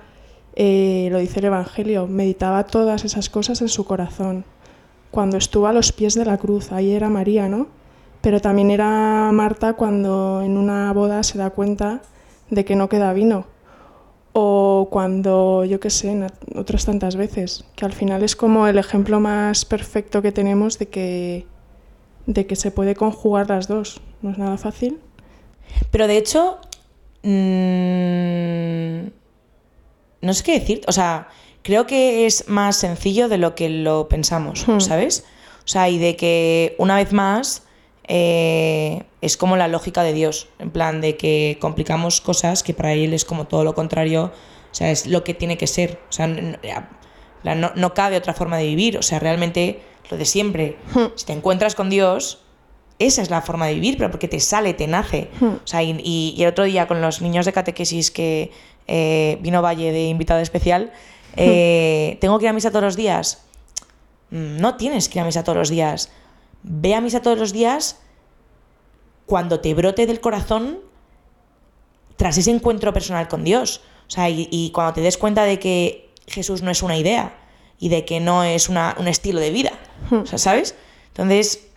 eh, 0.60 1.08
lo 1.12 1.18
dice 1.18 1.38
el 1.38 1.44
Evangelio, 1.44 2.08
meditaba 2.08 2.64
todas 2.64 3.04
esas 3.04 3.30
cosas 3.30 3.62
en 3.62 3.68
su 3.68 3.84
corazón. 3.84 4.44
Cuando 5.12 5.36
estuvo 5.36 5.68
a 5.68 5.72
los 5.72 5.92
pies 5.92 6.14
de 6.14 6.24
la 6.24 6.36
cruz, 6.36 6.72
ahí 6.72 6.90
era 6.90 7.08
María, 7.08 7.48
¿no? 7.48 7.68
Pero 8.22 8.40
también 8.40 8.72
era 8.72 9.30
Marta 9.32 9.74
cuando 9.74 10.42
en 10.42 10.58
una 10.58 10.92
boda 10.92 11.22
se 11.22 11.38
da 11.38 11.50
cuenta 11.50 12.02
de 12.50 12.64
que 12.64 12.74
no 12.74 12.88
queda 12.88 13.12
vino. 13.12 13.46
O 14.32 14.88
cuando, 14.90 15.64
yo 15.64 15.78
qué 15.78 15.90
sé, 15.90 16.26
otras 16.56 16.84
tantas 16.84 17.14
veces. 17.14 17.64
Que 17.76 17.84
al 17.84 17.92
final 17.92 18.24
es 18.24 18.34
como 18.34 18.66
el 18.66 18.78
ejemplo 18.78 19.20
más 19.20 19.64
perfecto 19.64 20.22
que 20.22 20.32
tenemos 20.32 20.80
de 20.80 20.88
que, 20.88 21.46
de 22.26 22.46
que 22.48 22.56
se 22.56 22.72
puede 22.72 22.96
conjugar 22.96 23.48
las 23.48 23.68
dos. 23.68 24.00
No 24.22 24.30
es 24.30 24.38
nada 24.38 24.58
fácil. 24.58 24.98
Pero 25.92 26.08
de 26.08 26.16
hecho, 26.16 26.58
mm, 27.22 29.17
no 30.20 30.34
sé 30.34 30.42
qué 30.44 30.58
decir. 30.58 30.80
O 30.86 30.92
sea, 30.92 31.28
creo 31.62 31.86
que 31.86 32.26
es 32.26 32.48
más 32.48 32.76
sencillo 32.76 33.28
de 33.28 33.38
lo 33.38 33.54
que 33.54 33.68
lo 33.68 34.08
pensamos, 34.08 34.66
Hmm. 34.66 34.80
¿sabes? 34.80 35.24
O 35.64 35.68
sea, 35.68 35.88
y 35.88 35.98
de 35.98 36.16
que 36.16 36.74
una 36.78 36.96
vez 36.96 37.12
más 37.12 37.62
eh, 38.10 39.02
es 39.20 39.36
como 39.36 39.56
la 39.56 39.68
lógica 39.68 40.02
de 40.02 40.12
Dios, 40.14 40.48
en 40.58 40.70
plan 40.70 41.00
de 41.02 41.16
que 41.18 41.58
complicamos 41.60 42.20
cosas 42.22 42.62
que 42.62 42.72
para 42.74 42.94
Él 42.94 43.12
es 43.12 43.24
como 43.26 43.46
todo 43.46 43.64
lo 43.64 43.74
contrario, 43.74 44.32
o 44.70 44.74
sea, 44.74 44.90
es 44.90 45.06
lo 45.06 45.24
que 45.24 45.34
tiene 45.34 45.58
que 45.58 45.66
ser. 45.66 46.00
O 46.08 46.12
sea, 46.12 46.26
no, 46.26 47.72
no 47.74 47.94
cabe 47.94 48.16
otra 48.16 48.34
forma 48.34 48.56
de 48.58 48.64
vivir. 48.64 48.96
O 48.98 49.02
sea, 49.02 49.18
realmente 49.18 49.80
lo 50.10 50.16
de 50.16 50.24
siempre. 50.24 50.76
Si 51.16 51.26
te 51.26 51.32
encuentras 51.34 51.74
con 51.74 51.90
Dios, 51.90 52.40
esa 52.98 53.22
es 53.22 53.30
la 53.30 53.42
forma 53.42 53.66
de 53.66 53.74
vivir, 53.74 53.96
pero 53.98 54.10
porque 54.10 54.28
te 54.28 54.40
sale, 54.40 54.74
te 54.74 54.86
nace. 54.86 55.28
O 55.42 55.66
sea, 55.66 55.82
y- 55.82 56.00
y 56.02 56.42
el 56.42 56.48
otro 56.48 56.64
día 56.64 56.86
con 56.88 57.00
los 57.00 57.20
niños 57.22 57.46
de 57.46 57.52
catequesis 57.52 58.10
que 58.10 58.50
eh, 58.88 59.38
vino 59.40 59.62
Valle 59.62 59.92
de 59.92 60.08
invitado 60.08 60.40
especial, 60.40 60.92
eh, 61.36 62.16
¿tengo 62.20 62.38
que 62.38 62.46
ir 62.46 62.48
a 62.48 62.52
misa 62.52 62.70
todos 62.70 62.82
los 62.84 62.96
días? 62.96 63.44
Mm, 64.30 64.56
No 64.60 64.74
tienes 64.76 65.08
que 65.08 65.18
ir 65.18 65.22
a 65.22 65.26
misa 65.26 65.44
todos 65.44 65.56
los 65.58 65.68
días. 65.70 66.10
Ve 66.64 66.94
a 66.94 67.00
misa 67.00 67.22
todos 67.22 67.38
los 67.38 67.52
días 67.52 68.00
cuando 69.26 69.60
te 69.60 69.74
brote 69.74 70.06
del 70.06 70.20
corazón 70.20 70.80
tras 72.16 72.36
ese 72.38 72.50
encuentro 72.50 72.92
personal 72.92 73.28
con 73.28 73.44
Dios. 73.44 73.80
O 74.08 74.10
sea, 74.10 74.28
y, 74.28 74.48
y 74.50 74.70
cuando 74.72 74.94
te 74.94 75.00
des 75.02 75.18
cuenta 75.18 75.44
de 75.44 75.58
que 75.58 76.10
Jesús 76.26 76.62
no 76.62 76.70
es 76.70 76.82
una 76.82 76.96
idea 76.96 77.36
y 77.78 77.90
de 77.90 78.04
que 78.04 78.18
no 78.20 78.42
es 78.42 78.68
una- 78.68 78.96
un 78.98 79.06
estilo 79.06 79.38
de 79.38 79.50
vida. 79.50 79.72
O 80.10 80.26
sea, 80.26 80.38
¿sabes? 80.38 80.74
Entonces, 81.08 81.68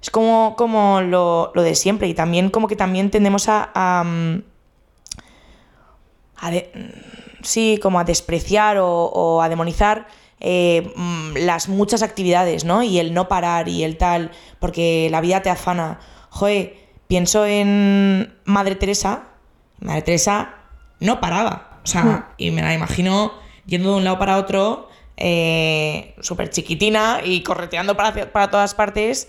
es 0.00 0.10
como, 0.10 0.54
como 0.56 1.00
lo, 1.02 1.52
lo 1.54 1.62
de 1.62 1.74
siempre. 1.74 2.08
Y 2.08 2.14
también 2.14 2.48
como 2.50 2.66
que 2.68 2.76
también 2.76 3.10
tendemos 3.10 3.48
a... 3.48 3.70
a, 3.74 4.04
mm, 4.04 4.42
a 6.40 6.50
de- 6.50 6.70
mm, 6.74 7.42
sí, 7.44 7.78
como 7.82 8.00
a 8.00 8.04
despreciar 8.04 8.78
o, 8.78 8.88
o 8.88 9.42
a 9.42 9.48
demonizar 9.48 10.06
eh, 10.40 10.90
mm, 10.96 11.36
las 11.44 11.68
muchas 11.68 12.02
actividades, 12.02 12.64
¿no? 12.64 12.82
Y 12.82 12.98
el 12.98 13.12
no 13.12 13.28
parar 13.28 13.68
y 13.68 13.84
el 13.84 13.96
tal, 13.98 14.30
porque 14.58 15.08
la 15.10 15.20
vida 15.20 15.42
te 15.42 15.50
afana. 15.50 16.00
Joder, 16.30 16.76
pienso 17.08 17.44
en 17.44 18.34
Madre 18.44 18.74
Teresa. 18.74 19.28
Madre 19.80 20.02
Teresa 20.02 20.54
no 20.98 21.20
paraba. 21.20 21.80
O 21.84 21.86
sea, 21.86 22.34
y 22.38 22.50
me 22.50 22.62
la 22.62 22.72
imagino 22.74 23.32
yendo 23.66 23.90
de 23.92 23.96
un 23.96 24.04
lado 24.04 24.18
para 24.18 24.36
otro, 24.38 24.88
eh, 25.16 26.14
súper 26.20 26.50
chiquitina 26.50 27.20
y 27.24 27.42
correteando 27.42 27.96
para, 27.96 28.32
para 28.32 28.50
todas 28.50 28.74
partes. 28.74 29.28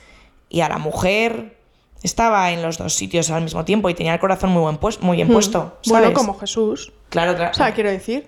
Y 0.50 0.62
a 0.62 0.70
la 0.70 0.78
mujer 0.78 1.61
estaba 2.04 2.52
en 2.52 2.62
los 2.62 2.78
dos 2.78 2.94
sitios 2.94 3.30
al 3.30 3.44
mismo 3.44 3.66
tiempo 3.66 3.90
y 3.90 3.94
tenía 3.94 4.14
el 4.14 4.20
corazón 4.20 4.52
muy, 4.52 4.62
buen 4.62 4.78
pues- 4.78 5.02
muy 5.02 5.18
bien 5.18 5.28
puesto. 5.28 5.78
Bueno, 5.88 6.14
como 6.14 6.38
Jesús. 6.38 6.92
Claro, 7.10 7.36
claro. 7.36 7.52
O 7.52 7.54
sea, 7.54 7.74
quiero 7.74 7.90
decir, 7.90 8.28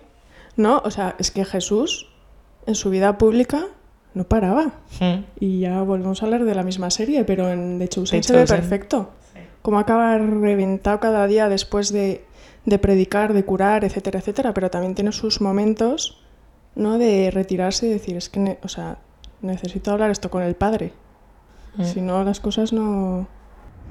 ¿no? 0.56 0.82
O 0.86 0.92
sea, 0.92 1.16
es 1.20 1.32
que 1.32 1.46
Jesús 1.46 2.10
en 2.66 2.76
su 2.76 2.90
vida 2.90 3.18
pública 3.18 3.66
no 4.14 4.26
paraba. 4.26 4.74
Mm. 5.00 5.26
Y 5.40 5.60
ya 5.62 5.82
volvemos 5.82 6.22
a 6.22 6.26
hablar 6.26 6.44
de 6.44 6.56
la 6.56 6.64
misma 6.64 6.90
serie, 6.90 7.24
pero 7.24 7.50
en 7.50 7.80
The 7.80 7.88
Chosen 7.90 8.22
The 8.22 8.28
se 8.28 8.34
ve 8.36 8.46
perfecto. 8.46 9.10
Cómo 9.62 9.80
acaba 9.80 10.18
reventado 10.18 11.00
cada 11.00 11.26
día 11.26 11.48
después 11.48 11.92
de, 11.92 12.26
de 12.66 12.80
predicar, 12.80 13.34
de 13.34 13.46
curar, 13.46 13.86
etcétera, 13.86 14.20
etcétera. 14.20 14.54
Pero 14.54 14.70
también 14.70 14.94
tiene 14.94 15.12
sus 15.14 15.42
momentos, 15.42 16.22
¿no? 16.76 16.98
De 16.98 17.32
retirarse 17.32 17.88
y 17.88 17.90
decir, 17.90 18.18
es 18.18 18.30
que, 18.30 18.60
o 18.62 18.68
sea, 18.68 18.98
necesito 19.42 19.92
hablar 19.92 20.12
esto 20.12 20.30
con 20.30 20.44
el 20.44 20.56
padre. 20.56 20.94
Mm. 21.78 21.86
Si 21.86 22.02
no, 22.02 22.24
las 22.24 22.40
cosas 22.40 22.74
no... 22.74 23.28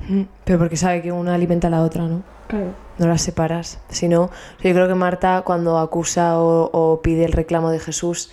Mm, 0.09 0.23
Pero 0.45 0.59
porque 0.59 0.77
sabe 0.77 1.03
que 1.03 1.13
una 1.13 1.35
alimenta 1.35 1.69
a 1.69 1.71
la 1.71 1.83
otra, 1.83 2.07
¿no? 2.07 2.23
Claro. 2.49 2.67
No 2.99 3.07
las 3.07 3.23
separas. 3.23 3.79
Si 3.89 4.09
no, 4.09 4.31
yo 4.63 4.73
creo 4.73 4.87
que 4.89 4.95
Marta 4.95 5.43
cuando 5.45 5.79
acusa 5.79 6.39
o, 6.39 6.71
o 6.73 7.01
pide 7.03 7.25
el 7.25 7.33
reclamo 7.33 7.71
de 7.71 7.79
Jesús, 7.79 8.31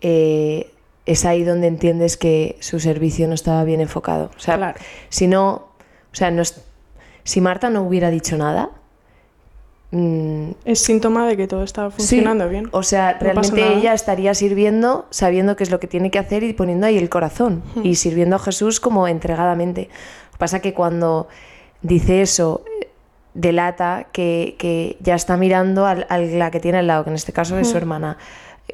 eh, 0.00 0.70
es 1.06 1.24
ahí 1.24 1.42
donde 1.44 1.66
entiendes 1.68 2.16
que 2.16 2.56
su 2.60 2.78
servicio 2.80 3.26
no 3.28 3.34
estaba 3.34 3.64
bien 3.64 3.80
enfocado. 3.80 4.30
O 4.36 4.40
sea, 4.40 4.56
Claro. 4.56 4.78
si 5.08 5.26
no, 5.26 5.50
o 6.12 6.14
sea, 6.14 6.30
no 6.30 6.42
es- 6.42 6.60
si 7.24 7.40
Marta 7.40 7.70
no 7.70 7.82
hubiera 7.82 8.10
dicho 8.10 8.36
nada, 8.36 8.70
mm, 9.90 10.50
Es 10.64 10.80
síntoma 10.80 11.26
de 11.26 11.36
que 11.36 11.46
todo 11.48 11.62
está 11.64 11.90
Sí, 11.90 11.96
funcionando 11.96 12.48
bien. 12.48 12.68
O 12.72 12.82
sea, 12.82 13.12
No 13.14 13.18
realmente 13.20 13.74
ella 13.76 13.94
estaría 13.94 14.34
sirviendo, 14.34 15.06
sabiendo 15.10 15.56
qué 15.56 15.64
es 15.64 15.70
lo 15.70 15.80
que 15.80 15.86
tiene 15.86 16.10
que 16.10 16.18
hacer 16.18 16.42
y 16.42 16.52
poniendo 16.52 16.86
ahí 16.86 16.98
el 16.98 17.08
corazón 17.08 17.62
Hmm. 17.74 17.84
y 17.86 17.94
sirviendo 17.96 18.36
a 18.36 18.38
Jesús 18.38 18.80
como 18.80 19.06
entregadamente. 19.08 19.88
Pasa 20.42 20.58
que 20.58 20.74
cuando 20.74 21.28
dice 21.82 22.20
eso, 22.20 22.64
delata 23.32 24.08
que, 24.10 24.56
que 24.58 24.96
ya 24.98 25.14
está 25.14 25.36
mirando 25.36 25.86
a 25.86 25.94
la 25.94 26.50
que 26.50 26.58
tiene 26.58 26.78
al 26.78 26.88
lado, 26.88 27.04
que 27.04 27.10
en 27.10 27.14
este 27.14 27.32
caso 27.32 27.56
es 27.60 27.70
su 27.70 27.76
hermana. 27.76 28.18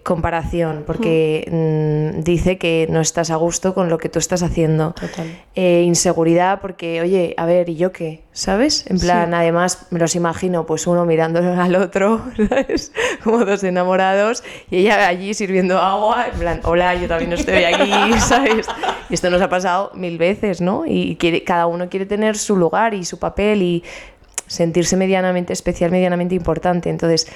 Comparación, 0.02 0.84
porque 0.86 1.46
mm, 1.50 2.22
dice 2.22 2.56
que 2.56 2.86
no 2.88 3.00
estás 3.02 3.30
a 3.30 3.36
gusto 3.36 3.74
con 3.74 3.90
lo 3.90 3.98
que 3.98 4.08
tú 4.08 4.18
estás 4.18 4.42
haciendo. 4.42 4.92
Total. 4.92 5.26
Eh, 5.54 5.82
inseguridad 5.84 6.60
porque, 6.62 7.02
oye, 7.02 7.34
a 7.36 7.44
ver, 7.44 7.68
¿y 7.68 7.76
yo 7.76 7.92
qué? 7.92 8.22
¿Sabes? 8.32 8.86
En 8.88 8.98
plan, 8.98 9.34
además 9.34 9.88
me 9.90 9.98
los 9.98 10.14
imagino, 10.14 10.64
pues 10.64 10.86
uno 10.86 11.04
mirándolo 11.04 11.60
al 11.60 11.74
otro, 11.74 12.22
¿sabes? 12.48 12.92
Como 13.22 13.44
dos 13.44 13.62
enamorados 13.62 14.42
y 14.70 14.78
ella 14.78 15.06
allí 15.06 15.34
sirviendo 15.34 15.78
agua, 15.78 16.28
en 16.32 16.38
plan, 16.38 16.60
hola, 16.64 16.94
yo 16.94 17.08
también 17.08 17.34
estoy 17.34 17.64
aquí, 17.64 17.92
¿sabes? 18.20 18.66
Y 19.10 19.14
esto 19.14 19.30
nos 19.30 19.40
ha 19.42 19.48
pasado 19.48 19.90
mil 19.94 20.18
veces, 20.18 20.60
¿no? 20.60 20.84
Y 20.86 21.16
quiere, 21.16 21.44
cada 21.44 21.66
uno 21.66 21.88
quiere 21.88 22.06
tener 22.06 22.36
su 22.36 22.56
lugar 22.56 22.94
y 22.94 23.04
su 23.04 23.18
papel 23.18 23.62
y 23.62 23.84
sentirse 24.46 24.96
medianamente 24.96 25.52
especial, 25.52 25.90
medianamente 25.90 26.34
importante. 26.34 26.90
Entonces, 26.90 27.28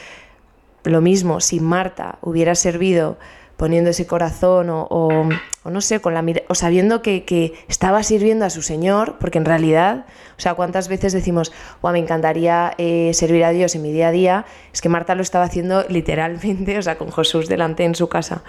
lo 0.84 1.00
mismo, 1.00 1.40
si 1.40 1.60
Marta 1.60 2.18
hubiera 2.22 2.54
servido 2.54 3.16
poniendo 3.56 3.90
ese 3.90 4.06
corazón 4.06 4.70
o, 4.70 4.86
o- 4.90 5.28
o 5.64 5.70
no 5.70 5.80
sé, 5.80 6.00
con 6.00 6.14
la 6.14 6.22
mira- 6.22 6.42
o 6.48 6.54
sabiendo 6.56 7.00
que, 7.02 7.24
que 7.24 7.52
estaba 7.68 8.02
sirviendo 8.02 8.44
a 8.44 8.50
su 8.50 8.60
Señor, 8.62 9.16
porque 9.20 9.38
en 9.38 9.44
realidad, 9.44 10.06
o 10.36 10.40
sea, 10.40 10.54
cuántas 10.54 10.88
veces 10.88 11.12
decimos, 11.12 11.52
"Buah, 11.80 11.92
me 11.92 12.00
encantaría 12.00 12.72
eh, 12.78 13.12
servir 13.14 13.44
a 13.44 13.50
Dios 13.50 13.76
en 13.76 13.82
mi 13.82 13.92
día 13.92 14.08
a 14.08 14.10
día, 14.10 14.46
es 14.72 14.80
que 14.80 14.88
Marta 14.88 15.14
lo 15.14 15.22
estaba 15.22 15.44
haciendo 15.44 15.84
literalmente, 15.88 16.76
o 16.78 16.82
sea, 16.82 16.98
con 16.98 17.12
Jesús 17.12 17.48
delante 17.48 17.84
en 17.84 17.94
su 17.94 18.08
casa. 18.08 18.42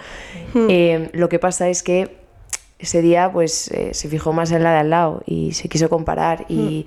Eh, 0.68 1.10
lo 1.12 1.28
que 1.28 1.38
pasa 1.38 1.68
es 1.68 1.84
que 1.84 2.23
ese 2.84 3.02
día 3.02 3.30
pues 3.32 3.68
eh, 3.68 3.92
se 3.92 4.08
fijó 4.08 4.32
más 4.32 4.52
en 4.52 4.62
la 4.62 4.72
de 4.72 4.78
al 4.78 4.90
lado 4.90 5.22
y 5.26 5.52
se 5.52 5.68
quiso 5.68 5.88
comparar 5.88 6.46
y, 6.48 6.86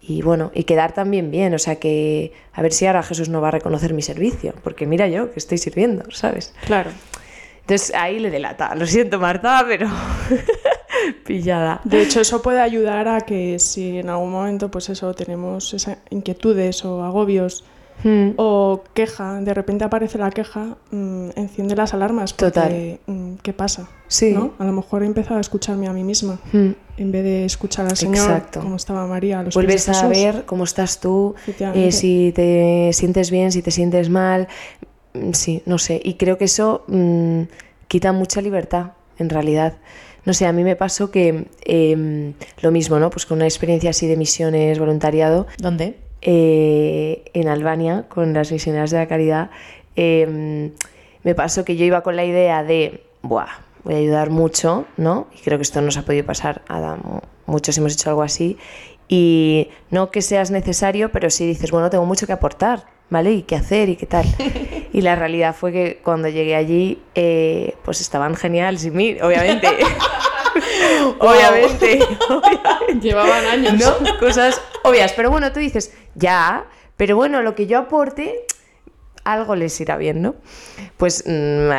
y 0.00 0.22
bueno, 0.22 0.50
y 0.54 0.64
quedar 0.64 0.92
también 0.92 1.30
bien, 1.30 1.52
o 1.54 1.58
sea 1.58 1.76
que 1.76 2.32
a 2.52 2.62
ver 2.62 2.72
si 2.72 2.86
ahora 2.86 3.02
Jesús 3.02 3.28
no 3.28 3.40
va 3.40 3.48
a 3.48 3.52
reconocer 3.52 3.92
mi 3.92 4.02
servicio, 4.02 4.54
porque 4.62 4.86
mira 4.86 5.08
yo 5.08 5.32
que 5.32 5.38
estoy 5.38 5.58
sirviendo, 5.58 6.04
¿sabes? 6.10 6.54
Claro. 6.66 6.90
Entonces 7.60 7.94
ahí 7.94 8.18
le 8.18 8.30
delata, 8.30 8.74
lo 8.74 8.86
siento 8.86 9.18
Marta, 9.18 9.64
pero 9.68 9.88
pillada. 11.26 11.80
De 11.84 12.00
hecho, 12.02 12.20
eso 12.20 12.40
puede 12.40 12.60
ayudar 12.60 13.08
a 13.08 13.20
que 13.20 13.58
si 13.58 13.98
en 13.98 14.08
algún 14.08 14.30
momento, 14.30 14.70
pues 14.70 14.88
eso, 14.88 15.12
tenemos 15.12 15.74
esas 15.74 15.98
inquietudes 16.08 16.84
o 16.84 17.04
agobios 17.04 17.64
Mm, 18.04 18.30
o 18.36 18.84
queja, 18.94 19.40
de 19.40 19.54
repente 19.54 19.84
aparece 19.84 20.18
la 20.18 20.30
queja, 20.30 20.76
mm, 20.90 21.30
enciende 21.36 21.74
las 21.74 21.94
alarmas. 21.94 22.32
Porque, 22.32 22.52
Total. 22.52 23.00
mm, 23.06 23.34
¿Qué 23.42 23.52
pasa? 23.52 23.88
Sí. 24.06 24.32
¿No? 24.32 24.52
A 24.58 24.64
lo 24.64 24.72
mejor 24.72 25.02
he 25.02 25.06
empezado 25.06 25.38
a 25.38 25.40
escucharme 25.40 25.88
a 25.88 25.92
mí 25.92 26.04
misma 26.04 26.38
mm. 26.52 26.70
en 26.96 27.12
vez 27.12 27.24
de 27.24 27.44
escuchar 27.44 27.86
al 27.86 27.96
Señor, 27.96 28.30
Exacto. 28.30 28.60
como 28.60 28.76
estaba 28.76 29.06
María. 29.06 29.40
A 29.40 29.42
los 29.42 29.54
Vuelves 29.54 29.88
a 29.88 30.06
ver 30.08 30.44
cómo 30.46 30.64
estás 30.64 31.00
tú, 31.00 31.34
eh, 31.74 31.92
si 31.92 32.32
te 32.34 32.90
sientes 32.92 33.30
bien, 33.30 33.50
si 33.52 33.62
te 33.62 33.70
sientes 33.70 34.10
mal, 34.10 34.48
mm, 35.14 35.32
sí, 35.32 35.62
no 35.66 35.78
sé. 35.78 36.00
Y 36.04 36.14
creo 36.14 36.38
que 36.38 36.44
eso 36.44 36.84
quita 37.88 38.12
mucha 38.12 38.40
libertad, 38.40 38.92
en 39.18 39.28
realidad. 39.28 39.74
No 40.24 40.34
sé, 40.34 40.46
a 40.46 40.52
mí 40.52 40.62
me 40.62 40.76
pasó 40.76 41.10
que 41.10 41.46
em, 41.64 42.34
lo 42.60 42.70
mismo, 42.70 42.98
¿no? 42.98 43.08
Pues 43.08 43.24
con 43.24 43.38
una 43.38 43.46
experiencia 43.46 43.90
así 43.90 44.06
de 44.06 44.16
misiones, 44.16 44.78
voluntariado, 44.78 45.46
¿Dónde? 45.58 45.96
Eh, 46.22 47.24
en 47.34 47.48
Albania 47.48 48.06
con 48.08 48.32
las 48.32 48.52
misioneras 48.52 48.90
de 48.90 48.98
la 48.98 49.08
caridad, 49.08 49.50
eh, 49.96 50.70
me 51.22 51.34
pasó 51.34 51.64
que 51.64 51.76
yo 51.76 51.84
iba 51.84 52.02
con 52.02 52.16
la 52.16 52.24
idea 52.24 52.62
de, 52.62 53.04
Buah, 53.22 53.48
voy 53.84 53.94
a 53.94 53.98
ayudar 53.98 54.30
mucho, 54.30 54.86
¿no? 54.96 55.28
Y 55.36 55.42
creo 55.42 55.58
que 55.58 55.62
esto 55.62 55.80
nos 55.80 55.96
ha 55.96 56.02
podido 56.02 56.24
pasar, 56.24 56.62
a 56.68 56.96
muchos 57.46 57.76
hemos 57.78 57.94
hecho 57.94 58.10
algo 58.10 58.22
así, 58.22 58.56
y 59.08 59.68
no 59.90 60.10
que 60.10 60.22
seas 60.22 60.50
necesario, 60.50 61.10
pero 61.10 61.30
sí 61.30 61.46
dices, 61.46 61.70
bueno, 61.70 61.90
tengo 61.90 62.04
mucho 62.04 62.26
que 62.26 62.32
aportar, 62.32 62.84
¿vale? 63.10 63.32
Y 63.32 63.42
qué 63.42 63.56
hacer 63.56 63.88
y 63.88 63.96
qué 63.96 64.06
tal. 64.06 64.26
Y 64.90 65.02
la 65.02 65.16
realidad 65.16 65.54
fue 65.54 65.70
que 65.70 66.00
cuando 66.02 66.28
llegué 66.28 66.56
allí, 66.56 66.98
eh, 67.14 67.74
pues 67.84 68.00
estaban 68.00 68.34
genial 68.34 68.78
sin 68.78 68.96
mí, 68.96 69.18
obviamente. 69.20 69.68
obviamente, 71.18 72.00
obviamente. 72.28 73.00
Llevaban 73.00 73.44
años. 73.46 73.74
¿no? 73.74 74.18
Cosas 74.18 74.60
obvias. 74.84 75.12
Pero 75.12 75.30
bueno, 75.30 75.52
tú 75.52 75.60
dices, 75.60 75.92
ya, 76.14 76.64
pero 76.96 77.16
bueno, 77.16 77.42
lo 77.42 77.54
que 77.54 77.66
yo 77.66 77.78
aporte, 77.78 78.44
algo 79.24 79.54
les 79.56 79.80
irá 79.80 79.96
bien, 79.96 80.22
¿no? 80.22 80.34
Pues, 80.96 81.24
mm, 81.26 81.70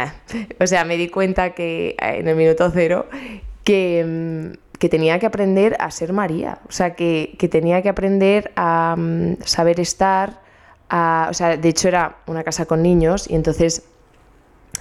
o 0.62 0.68
sea, 0.68 0.86
me 0.86 0.98
di 0.98 1.10
cuenta 1.10 1.52
que 1.54 1.90
eh, 1.90 1.96
en 2.20 2.28
el 2.28 2.36
minuto 2.36 2.70
cero 2.74 3.08
que, 3.64 4.06
mm, 4.54 4.78
que 4.78 4.90
tenía 4.90 5.20
que 5.20 5.26
aprender 5.26 5.76
a 5.80 5.92
ser 5.92 6.14
María. 6.14 6.60
O 6.70 6.72
sea, 6.72 6.96
que, 6.96 7.36
que 7.38 7.48
tenía 7.50 7.82
que 7.82 7.90
aprender 7.90 8.52
a 8.56 8.96
mm, 8.98 9.38
saber 9.44 9.80
estar. 9.80 10.42
a- 10.90 11.28
o 11.30 11.34
sea, 11.34 11.56
de 11.58 11.70
hecho 11.70 11.88
era 11.88 12.18
una 12.28 12.44
casa 12.44 12.66
con 12.66 12.82
niños 12.82 13.30
y 13.30 13.36
entonces 13.36 13.84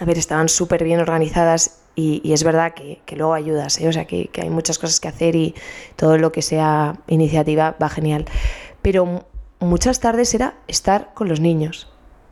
a 0.01 0.05
ver, 0.05 0.17
estaban 0.17 0.49
súper 0.49 0.85
bien 0.85 1.01
organizadas 1.01 1.81
y, 2.01 2.33
es 2.33 2.45
verdad 2.45 2.75
que, 2.75 3.01
que 3.05 3.17
luego 3.17 3.35
ayudas, 3.35 3.81
¿eh? 3.81 3.89
o 3.89 3.93
sea, 3.93 4.05
que, 4.07 4.29
que 4.29 4.43
hay 4.43 4.51
muchas 4.51 4.79
cosas 4.79 5.01
que 5.01 5.09
hacer 5.09 5.35
y 5.35 5.55
todo 5.97 6.17
lo 6.17 6.31
que 6.31 6.43
sea 6.43 6.95
iniciativa 7.09 7.75
va 7.83 7.89
genial. 7.89 8.25
Pero 8.83 9.05
mu- 9.05 9.21
muchas 9.59 9.99
tardes 9.99 10.33
era 10.35 10.55
estar 10.69 11.13
con 11.15 11.29
los 11.29 11.41
niños, 11.41 11.89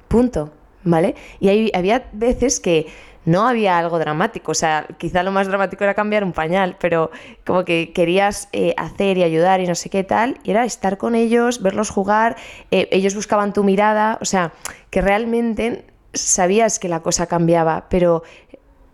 punto, 0.06 0.52
¿vale? 0.84 1.16
Y 1.40 1.72
había 1.74 2.08
veces 2.12 2.60
que 2.60 2.86
no 3.24 3.48
había 3.48 3.76
algo 3.76 3.98
dramático, 3.98 4.52
o 4.52 4.54
sea, 4.54 4.86
quizá 4.98 5.24
lo 5.24 5.32
más 5.32 5.48
dramático 5.48 5.82
era 5.82 5.94
cambiar 5.94 6.22
un 6.22 6.32
pañal, 6.32 6.76
pero 6.78 7.10
como 7.44 7.64
que 7.64 7.90
querías 7.92 8.48
eh, 8.52 8.72
hacer 8.76 9.18
y 9.18 9.24
ayudar 9.24 9.60
y 9.60 9.66
no 9.66 9.74
sé 9.74 9.90
qué 9.90 10.04
tal, 10.04 10.38
y 10.44 10.52
era 10.52 10.64
estar 10.64 10.96
con 10.96 11.16
ellos, 11.16 11.60
verlos 11.60 11.90
jugar, 11.90 12.36
eh, 12.70 12.86
ellos 12.92 13.16
buscaban 13.16 13.52
tu 13.52 13.64
mirada, 13.64 14.18
o 14.20 14.24
sea, 14.24 14.52
que 14.90 15.00
realmente 15.00 15.86
sabías 16.14 16.78
que 16.78 16.88
la 16.88 17.00
cosa 17.00 17.26
cambiaba, 17.26 17.86
pero 17.90 18.22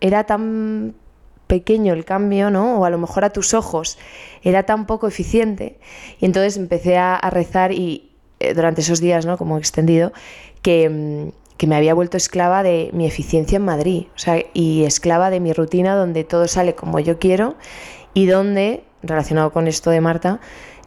era 0.03 0.25
tan 0.25 0.95
pequeño 1.47 1.93
el 1.93 2.03
cambio, 2.03 2.51
¿no? 2.51 2.79
O 2.79 2.85
a 2.85 2.89
lo 2.89 2.97
mejor 2.97 3.23
a 3.23 3.31
tus 3.31 3.53
ojos 3.53 3.97
era 4.43 4.63
tan 4.63 4.85
poco 4.85 5.07
eficiente. 5.07 5.79
Y 6.19 6.25
entonces 6.25 6.57
empecé 6.57 6.97
a, 6.97 7.17
rezar 7.31 7.71
y 7.71 8.11
eh, 8.39 8.53
durante 8.53 8.81
esos 8.81 8.99
días, 8.99 9.25
¿no? 9.25 9.37
Como 9.37 9.57
extendido, 9.57 10.11
que, 10.61 10.89
mm, 10.89 11.55
que 11.57 11.67
me 11.67 11.77
había 11.77 11.93
vuelto 11.93 12.17
esclava 12.17 12.63
de 12.63 12.89
mi 12.91 13.05
eficiencia 13.05 13.55
en 13.55 13.63
Madrid, 13.63 14.07
o 14.13 14.19
sea, 14.19 14.43
y 14.53 14.83
esclava 14.83 15.29
de 15.29 15.39
mi 15.39 15.53
rutina 15.53 15.95
donde 15.95 16.25
todo 16.25 16.49
sale 16.49 16.75
como 16.75 16.99
yo 16.99 17.17
quiero 17.17 17.55
y 18.13 18.25
donde, 18.25 18.83
relacionado 19.03 19.53
con 19.53 19.67
esto 19.67 19.89
de 19.89 20.01
Marta, 20.01 20.41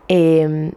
eh, 0.08 0.72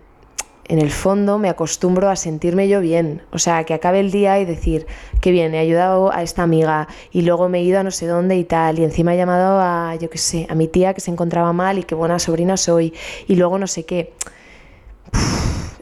en 0.69 0.79
el 0.79 0.91
fondo 0.91 1.37
me 1.39 1.49
acostumbro 1.49 2.09
a 2.09 2.15
sentirme 2.15 2.67
yo 2.69 2.79
bien, 2.79 3.23
o 3.31 3.39
sea, 3.39 3.63
que 3.65 3.73
acabe 3.73 3.99
el 3.99 4.11
día 4.11 4.39
y 4.39 4.45
decir, 4.45 4.87
qué 5.19 5.31
bien, 5.31 5.53
he 5.53 5.59
ayudado 5.59 6.13
a 6.13 6.23
esta 6.23 6.43
amiga 6.43 6.87
y 7.11 7.23
luego 7.23 7.49
me 7.49 7.59
he 7.59 7.63
ido 7.63 7.79
a 7.79 7.83
no 7.83 7.91
sé 7.91 8.07
dónde 8.07 8.37
y 8.37 8.43
tal, 8.45 8.79
y 8.79 8.83
encima 8.83 9.13
he 9.13 9.17
llamado 9.17 9.59
a, 9.59 9.95
yo 9.95 10.09
qué 10.09 10.17
sé, 10.17 10.47
a 10.49 10.55
mi 10.55 10.67
tía 10.67 10.93
que 10.93 11.01
se 11.01 11.11
encontraba 11.11 11.51
mal 11.51 11.79
y 11.79 11.83
qué 11.83 11.95
buena 11.95 12.19
sobrina 12.19 12.55
soy, 12.55 12.93
y 13.27 13.35
luego 13.35 13.57
no 13.59 13.67
sé 13.67 13.83
qué. 13.85 14.13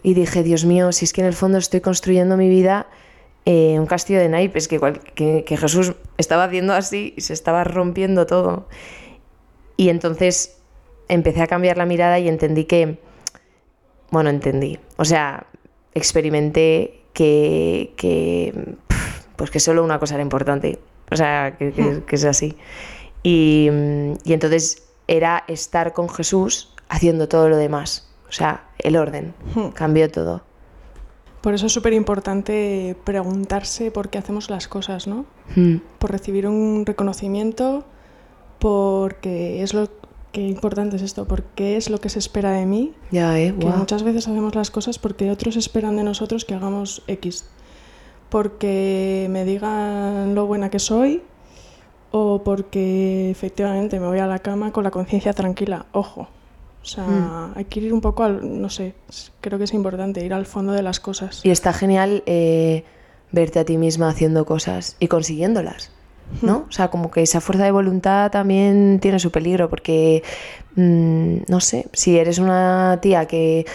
Y 0.03 0.13
dije, 0.13 0.41
Dios 0.41 0.63
mío, 0.63 0.91
si 0.93 1.05
es 1.05 1.11
que 1.13 1.21
en 1.21 1.27
el 1.27 1.33
fondo 1.33 1.57
estoy 1.57 1.81
construyendo 1.81 2.37
mi 2.37 2.47
vida 2.49 2.87
eh, 3.45 3.77
un 3.79 3.85
castillo 3.85 4.19
de 4.19 4.29
naipes, 4.29 4.67
que, 4.67 4.79
cual- 4.79 4.99
que, 5.15 5.43
que 5.45 5.57
Jesús 5.57 5.93
estaba 6.17 6.45
haciendo 6.45 6.73
así 6.73 7.13
y 7.17 7.21
se 7.21 7.33
estaba 7.33 7.63
rompiendo 7.63 8.25
todo. 8.25 8.67
Y 9.75 9.89
entonces 9.89 10.57
empecé 11.07 11.41
a 11.41 11.47
cambiar 11.47 11.77
la 11.77 11.85
mirada 11.85 12.19
y 12.19 12.27
entendí 12.29 12.65
que, 12.65 12.99
bueno, 14.11 14.29
entendí, 14.29 14.79
o 14.97 15.05
sea, 15.05 15.47
experimenté 15.93 17.01
que, 17.13 17.93
que, 17.97 18.75
pues 19.35 19.51
que 19.51 19.59
solo 19.59 19.83
una 19.83 19.99
cosa 19.99 20.15
era 20.15 20.23
importante, 20.23 20.79
o 21.11 21.15
sea, 21.15 21.55
que, 21.57 21.71
que- 21.73 22.03
que 22.05 22.15
es 22.15 22.25
así. 22.25 22.55
Y, 23.23 23.69
y 24.23 24.33
entonces 24.33 24.83
era 25.07 25.43
estar 25.47 25.93
con 25.93 26.07
Jesús 26.09 26.73
haciendo 26.89 27.27
todo 27.27 27.49
lo 27.49 27.57
demás, 27.57 28.09
o 28.29 28.31
sea, 28.31 28.65
el 28.79 28.95
orden, 28.95 29.33
Hmm. 29.55 29.69
cambió 29.69 30.09
todo. 30.11 30.41
Por 31.41 31.53
eso 31.53 31.67
es 31.67 31.71
súper 31.73 31.93
importante 31.93 32.95
preguntarse 33.03 33.89
por 33.91 34.09
qué 34.09 34.17
hacemos 34.17 34.49
las 34.49 34.67
cosas, 34.67 35.07
¿no? 35.07 35.25
Mm, 35.55 35.77
Por 35.99 36.11
recibir 36.11 36.45
un 36.47 36.83
reconocimiento, 36.85 37.85
porque 38.59 39.63
es 39.63 39.73
lo 39.73 39.87
que 40.31 40.41
importante 40.41 40.97
es 40.97 41.01
esto, 41.01 41.25
porque 41.25 41.77
es 41.77 41.89
lo 41.89 41.99
que 41.99 42.09
se 42.09 42.19
espera 42.19 42.51
de 42.51 42.65
mí. 42.65 42.93
Ya, 43.11 43.39
¿eh? 43.39 43.55
Que 43.59 43.65
muchas 43.67 44.03
veces 44.03 44.27
hacemos 44.27 44.53
las 44.55 44.69
cosas 44.71 44.99
porque 44.99 45.31
otros 45.31 45.55
esperan 45.55 45.95
de 45.97 46.03
nosotros 46.03 46.45
que 46.45 46.53
hagamos 46.53 47.01
X. 47.07 47.45
Porque 48.29 49.27
me 49.29 49.45
digan 49.45 50.35
lo 50.35 50.45
buena 50.45 50.69
que 50.69 50.79
soy 50.79 51.21
o 52.11 52.41
porque 52.43 53.29
efectivamente 53.31 53.99
me 53.99 54.07
voy 54.07 54.19
a 54.19 54.27
la 54.27 54.39
cama 54.39 54.71
con 54.71 54.83
la 54.83 54.91
conciencia 54.91 55.33
tranquila. 55.33 55.85
Ojo. 55.93 56.27
O 56.81 56.85
sea, 56.85 57.03
Mm. 57.05 57.53
hay 57.55 57.65
que 57.65 57.79
ir 57.81 57.93
un 57.93 58.01
poco 58.01 58.23
al, 58.23 58.61
no 58.61 58.69
sé, 58.69 58.95
creo 59.41 59.57
que 59.57 59.65
es 59.65 59.73
importante 59.73 60.23
ir 60.25 60.33
al 60.33 60.45
fondo 60.45 60.71
de 60.73 60.81
las 60.81 60.99
cosas. 60.99 61.41
Y 61.43 61.49
está 61.51 61.73
genial 61.73 62.23
eh, 62.25 62.85
verte 63.31 63.59
a 63.59 63.65
ti 63.65 63.77
misma 63.77 64.09
haciendo 64.09 64.45
cosas 64.45 64.95
y 64.99 65.07
consiguiéndolas, 65.07 65.91
¿no? 66.41 66.65
O 66.67 66.71
sea, 66.71 66.89
como 66.89 67.11
que 67.11 67.21
esa 67.21 67.41
fuerza 67.41 67.63
de 67.63 67.71
voluntad 67.71 68.31
también 68.31 68.99
tiene 69.01 69.19
su 69.19 69.31
peligro, 69.31 69.69
porque, 69.69 70.23
mm, 70.75 71.37
no 71.47 71.59
sé, 71.59 71.87
si 71.93 72.17
eres 72.17 72.39
una 72.39 72.99
tía 73.01 73.25
que 73.25 73.65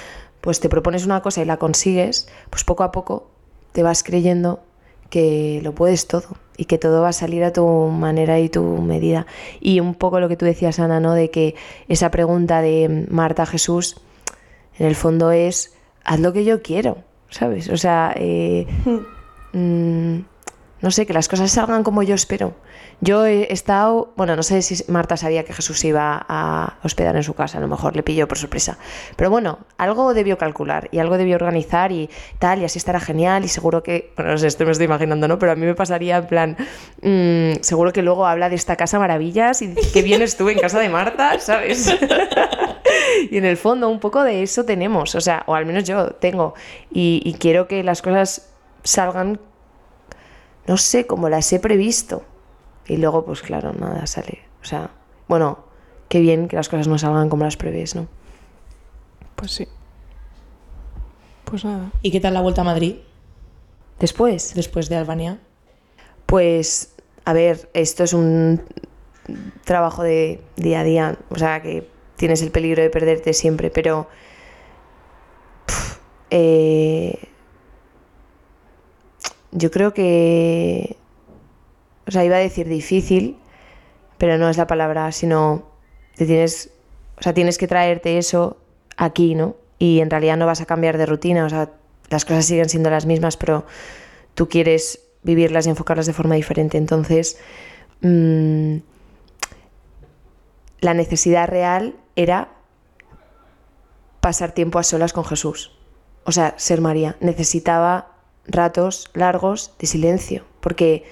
pues 0.40 0.58
te 0.58 0.68
propones 0.68 1.06
una 1.06 1.22
cosa 1.22 1.40
y 1.40 1.44
la 1.44 1.56
consigues, 1.56 2.28
pues 2.50 2.64
poco 2.64 2.82
a 2.82 2.90
poco 2.90 3.30
te 3.70 3.82
vas 3.82 4.02
creyendo 4.02 4.60
que 5.08 5.60
lo 5.62 5.74
puedes 5.74 6.08
todo 6.08 6.36
y 6.56 6.64
que 6.64 6.78
todo 6.78 7.02
va 7.02 7.10
a 7.10 7.12
salir 7.12 7.44
a 7.44 7.52
tu 7.52 7.66
manera 7.88 8.40
y 8.40 8.48
tu 8.48 8.62
medida. 8.62 9.26
Y 9.60 9.78
un 9.80 9.94
poco 9.94 10.20
lo 10.20 10.28
que 10.28 10.36
tú 10.36 10.44
decías, 10.44 10.80
Ana, 10.80 11.00
¿no? 11.00 11.14
De 11.14 11.30
que 11.30 11.54
esa 11.88 12.10
pregunta 12.10 12.60
de 12.60 13.06
Marta 13.08 13.46
Jesús, 13.46 14.00
en 14.78 14.86
el 14.86 14.96
fondo 14.96 15.30
es, 15.30 15.74
haz 16.02 16.18
lo 16.18 16.32
que 16.32 16.44
yo 16.44 16.62
quiero, 16.62 16.98
¿sabes? 17.30 17.68
O 17.68 17.76
sea, 17.76 18.12
eh, 18.16 18.66
mm, 19.52 20.20
no 20.82 20.90
sé, 20.90 21.06
que 21.06 21.12
las 21.12 21.28
cosas 21.28 21.50
salgan 21.50 21.84
como 21.84 22.02
yo 22.02 22.14
espero. 22.14 22.54
Yo 23.00 23.24
he 23.24 23.52
estado, 23.52 24.12
bueno, 24.16 24.36
no 24.36 24.42
sé 24.42 24.62
si 24.62 24.84
Marta 24.90 25.16
sabía 25.16 25.44
que 25.44 25.52
Jesús 25.52 25.82
iba 25.84 26.24
a 26.28 26.78
hospedar 26.82 27.16
en 27.16 27.22
su 27.22 27.34
casa, 27.34 27.58
a 27.58 27.60
lo 27.60 27.68
mejor 27.68 27.96
le 27.96 28.02
pilló 28.02 28.28
por 28.28 28.36
sorpresa. 28.36 28.78
Pero 29.16 29.30
bueno, 29.30 29.60
algo 29.78 30.12
debió 30.12 30.38
calcular 30.38 30.88
y 30.92 30.98
algo 30.98 31.18
debió 31.18 31.36
organizar 31.36 31.92
y 31.92 32.10
tal, 32.38 32.60
y 32.60 32.64
así 32.64 32.78
estará 32.78 33.00
genial 33.00 33.44
y 33.44 33.48
seguro 33.48 33.82
que, 33.82 34.12
bueno, 34.16 34.32
no 34.32 34.38
sé, 34.38 34.48
esto 34.48 34.64
me 34.64 34.72
estoy 34.72 34.86
imaginando, 34.86 35.28
¿no? 35.28 35.38
Pero 35.38 35.52
a 35.52 35.54
mí 35.54 35.64
me 35.64 35.74
pasaría 35.74 36.18
en 36.18 36.26
plan, 36.26 36.56
mm, 37.02 37.62
seguro 37.62 37.92
que 37.92 38.02
luego 38.02 38.26
habla 38.26 38.48
de 38.48 38.56
esta 38.56 38.76
casa 38.76 38.98
maravillas 38.98 39.62
y 39.62 39.74
qué 39.92 40.02
bien 40.02 40.20
estuve 40.20 40.52
en 40.52 40.58
casa 40.58 40.80
de 40.80 40.88
Marta, 40.88 41.38
¿sabes? 41.38 41.94
y 43.30 43.36
en 43.36 43.44
el 43.44 43.56
fondo 43.56 43.88
un 43.88 44.00
poco 44.00 44.24
de 44.24 44.42
eso 44.42 44.64
tenemos, 44.64 45.14
o 45.14 45.20
sea, 45.20 45.44
o 45.46 45.54
al 45.54 45.64
menos 45.64 45.84
yo 45.84 46.10
tengo, 46.10 46.54
y, 46.90 47.22
y 47.24 47.34
quiero 47.34 47.68
que 47.68 47.84
las 47.84 48.02
cosas 48.02 48.52
salgan, 48.84 49.38
no 50.66 50.76
sé, 50.76 51.06
como 51.06 51.28
las 51.28 51.52
he 51.52 51.60
previsto. 51.60 52.22
Y 52.86 52.96
luego, 52.96 53.24
pues 53.24 53.42
claro, 53.42 53.72
nada 53.72 54.06
sale. 54.06 54.40
O 54.60 54.64
sea, 54.64 54.90
bueno, 55.28 55.64
qué 56.08 56.20
bien 56.20 56.48
que 56.48 56.56
las 56.56 56.68
cosas 56.68 56.88
no 56.88 56.98
salgan 56.98 57.28
como 57.28 57.44
las 57.44 57.56
prevés, 57.56 57.94
¿no? 57.94 58.08
Pues 59.36 59.52
sí. 59.52 59.68
Pues 61.44 61.64
nada. 61.64 61.90
¿Y 62.02 62.10
qué 62.10 62.20
tal 62.20 62.34
la 62.34 62.40
vuelta 62.40 62.62
a 62.62 62.64
Madrid 62.64 62.96
Después, 63.98 64.54
después 64.54 64.88
de 64.88 64.96
Albania? 64.96 65.38
pues, 66.26 66.94
a 67.26 67.34
ver, 67.34 67.68
esto 67.74 68.04
es 68.04 68.14
un 68.14 68.62
trabajo 69.64 70.02
de 70.02 70.40
día 70.56 70.80
a 70.80 70.84
día, 70.84 71.18
o 71.28 71.36
sea, 71.38 71.60
que 71.60 71.86
tienes 72.16 72.40
el 72.40 72.50
peligro 72.50 72.82
de 72.82 72.88
perderte 72.90 73.34
siempre, 73.34 73.70
pero... 73.70 74.08
eh, 76.30 77.28
yo 79.52 79.70
creo 79.70 79.94
que... 79.94 80.96
O 82.06 82.10
sea, 82.10 82.24
iba 82.24 82.36
a 82.36 82.40
decir 82.40 82.68
difícil, 82.68 83.36
pero 84.18 84.36
no 84.36 84.48
es 84.48 84.56
la 84.56 84.66
palabra, 84.66 85.12
sino 85.12 85.70
te 86.16 86.26
tienes, 86.26 86.70
o 87.18 87.22
sea, 87.22 87.32
tienes 87.32 87.58
que 87.58 87.68
traerte 87.68 88.18
eso 88.18 88.56
aquí, 88.96 89.34
¿no? 89.34 89.56
Y 89.78 90.00
en 90.00 90.10
realidad 90.10 90.36
no 90.36 90.46
vas 90.46 90.60
a 90.60 90.66
cambiar 90.66 90.98
de 90.98 91.06
rutina, 91.06 91.44
o 91.44 91.48
sea, 91.48 91.70
las 92.10 92.24
cosas 92.24 92.44
siguen 92.44 92.68
siendo 92.68 92.90
las 92.90 93.06
mismas, 93.06 93.36
pero 93.36 93.64
tú 94.34 94.48
quieres 94.48 95.00
vivirlas 95.22 95.66
y 95.66 95.70
enfocarlas 95.70 96.06
de 96.06 96.12
forma 96.12 96.34
diferente. 96.34 96.76
Entonces, 96.76 97.38
mm, 98.00 98.76
la 100.80 100.94
necesidad 100.94 101.48
real 101.48 101.94
era 102.16 102.48
pasar 104.20 104.52
tiempo 104.52 104.78
a 104.78 104.82
solas 104.82 105.12
con 105.12 105.24
Jesús. 105.24 105.72
O 106.24 106.32
sea, 106.32 106.54
ser 106.56 106.80
María. 106.80 107.16
Necesitaba 107.20 108.11
ratos 108.46 109.10
largos 109.14 109.72
de 109.78 109.86
silencio, 109.86 110.44
porque 110.60 111.04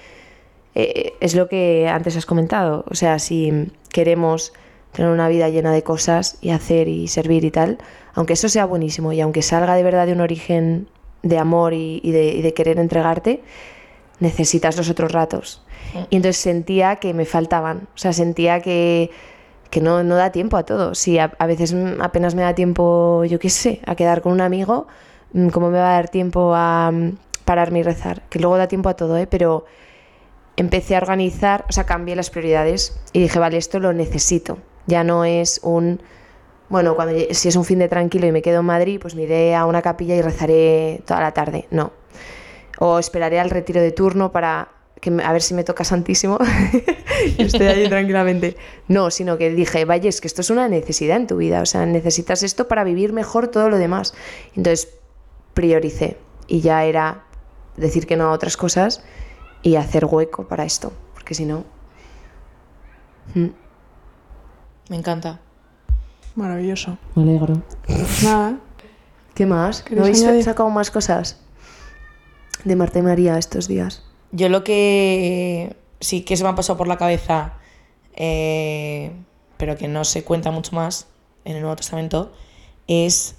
eh, 0.75 1.13
es 1.19 1.35
lo 1.35 1.47
que 1.47 1.87
antes 1.87 2.15
has 2.17 2.25
comentado. 2.25 2.85
O 2.89 2.95
sea, 2.95 3.19
si 3.19 3.71
queremos 3.89 4.53
tener 4.91 5.11
una 5.11 5.29
vida 5.29 5.49
llena 5.49 5.71
de 5.71 5.83
cosas 5.83 6.37
y 6.41 6.49
hacer 6.49 6.87
y 6.87 7.07
servir 7.07 7.45
y 7.45 7.51
tal, 7.51 7.77
aunque 8.13 8.33
eso 8.33 8.49
sea 8.49 8.65
buenísimo 8.65 9.13
y 9.13 9.21
aunque 9.21 9.41
salga 9.41 9.75
de 9.75 9.83
verdad 9.83 10.05
de 10.05 10.13
un 10.13 10.21
origen 10.21 10.87
de 11.23 11.37
amor 11.37 11.73
y, 11.73 12.01
y 12.03 12.11
de, 12.11 12.25
y 12.33 12.41
de 12.41 12.53
querer 12.53 12.79
entregarte, 12.79 13.41
necesitas 14.19 14.77
los 14.77 14.89
otros 14.89 15.11
ratos. 15.11 15.63
Y 16.09 16.15
entonces 16.15 16.37
sentía 16.37 16.97
que 16.97 17.13
me 17.13 17.25
faltaban, 17.25 17.87
o 17.93 17.97
sea, 17.97 18.13
sentía 18.13 18.61
que, 18.61 19.11
que 19.69 19.81
no, 19.81 20.03
no 20.03 20.15
da 20.15 20.31
tiempo 20.31 20.57
a 20.57 20.63
todo. 20.63 20.95
Si 20.95 21.19
a, 21.19 21.33
a 21.37 21.47
veces 21.47 21.73
mm, 21.73 22.01
apenas 22.01 22.35
me 22.35 22.43
da 22.43 22.55
tiempo, 22.55 23.25
yo 23.25 23.39
qué 23.39 23.49
sé, 23.49 23.81
a 23.85 23.95
quedar 23.95 24.21
con 24.21 24.31
un 24.31 24.41
amigo, 24.41 24.87
¿cómo 25.51 25.69
me 25.69 25.79
va 25.79 25.91
a 25.91 25.93
dar 25.93 26.09
tiempo 26.09 26.53
a 26.55 26.91
mm, 26.91 27.17
pararme 27.45 27.79
y 27.79 27.83
rezar? 27.83 28.23
Que 28.29 28.39
luego 28.39 28.57
da 28.57 28.67
tiempo 28.67 28.89
a 28.89 28.95
todo, 28.95 29.17
¿eh? 29.17 29.27
Pero 29.27 29.65
empecé 30.57 30.95
a 30.95 30.99
organizar, 30.99 31.65
o 31.69 31.71
sea, 31.71 31.85
cambié 31.85 32.15
las 32.15 32.29
prioridades 32.29 32.99
y 33.13 33.21
dije, 33.21 33.39
vale, 33.39 33.57
esto 33.57 33.79
lo 33.79 33.93
necesito. 33.93 34.57
Ya 34.87 35.03
no 35.03 35.25
es 35.25 35.59
un, 35.63 36.01
bueno, 36.69 36.95
cuando 36.95 37.15
si 37.31 37.49
es 37.49 37.55
un 37.55 37.65
fin 37.65 37.79
de 37.79 37.87
tranquilo 37.87 38.27
y 38.27 38.31
me 38.31 38.41
quedo 38.41 38.59
en 38.59 38.65
Madrid, 38.65 38.99
pues 39.01 39.15
me 39.15 39.23
iré 39.23 39.55
a 39.55 39.65
una 39.65 39.81
capilla 39.81 40.15
y 40.15 40.21
rezaré 40.21 41.01
toda 41.05 41.21
la 41.21 41.33
tarde. 41.33 41.67
No. 41.71 41.91
O 42.79 42.99
esperaré 42.99 43.39
al 43.39 43.49
retiro 43.49 43.81
de 43.81 43.91
turno 43.91 44.31
para 44.31 44.69
que 44.99 45.09
a 45.23 45.31
ver 45.33 45.41
si 45.41 45.55
me 45.55 45.63
toca 45.63 45.83
Santísimo 45.83 46.37
y 47.37 47.43
estoy 47.43 47.67
allí 47.67 47.89
tranquilamente. 47.89 48.55
No, 48.87 49.09
sino 49.09 49.37
que 49.37 49.49
dije, 49.49 49.83
vaya, 49.85 50.09
es 50.09 50.21
que 50.21 50.27
esto 50.27 50.41
es 50.41 50.49
una 50.49 50.67
necesidad 50.67 51.17
en 51.17 51.27
tu 51.27 51.37
vida, 51.37 51.61
o 51.61 51.65
sea, 51.65 51.85
necesitas 51.85 52.43
esto 52.43 52.67
para 52.67 52.83
vivir 52.83 53.11
mejor 53.11 53.47
todo 53.47 53.69
lo 53.69 53.77
demás. 53.77 54.13
Entonces 54.55 55.00
prioricé 55.53 56.17
y 56.47 56.61
ya 56.61 56.83
era 56.85 57.23
decir 57.77 58.07
que 58.07 58.17
no 58.17 58.25
a 58.25 58.31
otras 58.31 58.57
cosas 58.57 59.03
y 59.61 59.75
hacer 59.75 60.05
hueco 60.05 60.47
para 60.47 60.65
esto, 60.65 60.91
porque 61.13 61.33
si 61.33 61.45
no... 61.45 61.63
mm. 63.35 63.47
Me 64.89 64.97
encanta. 64.97 65.39
Maravilloso. 66.35 66.97
Me 67.15 67.23
alegro. 67.23 67.61
Nada. 68.23 68.57
¿Qué 69.33 69.45
más? 69.45 69.79
¿No 69.79 69.85
¿Queréis 69.85 70.03
habéis 70.05 70.23
añadir? 70.23 70.43
sacado 70.43 70.69
más 70.69 70.91
cosas 70.91 71.39
de 72.65 72.75
Marta 72.75 72.99
y 72.99 73.01
María 73.01 73.37
estos 73.37 73.67
días? 73.67 74.03
Yo 74.31 74.49
lo 74.49 74.63
que 74.63 75.75
sí 76.01 76.21
que 76.23 76.35
se 76.35 76.43
me 76.43 76.49
ha 76.49 76.55
pasado 76.55 76.77
por 76.77 76.87
la 76.87 76.97
cabeza, 76.97 77.53
eh, 78.13 79.11
pero 79.57 79.77
que 79.77 79.87
no 79.87 80.03
se 80.03 80.23
cuenta 80.23 80.51
mucho 80.51 80.75
más 80.75 81.07
en 81.45 81.55
el 81.55 81.61
Nuevo 81.61 81.75
Testamento, 81.77 82.33
es 82.87 83.35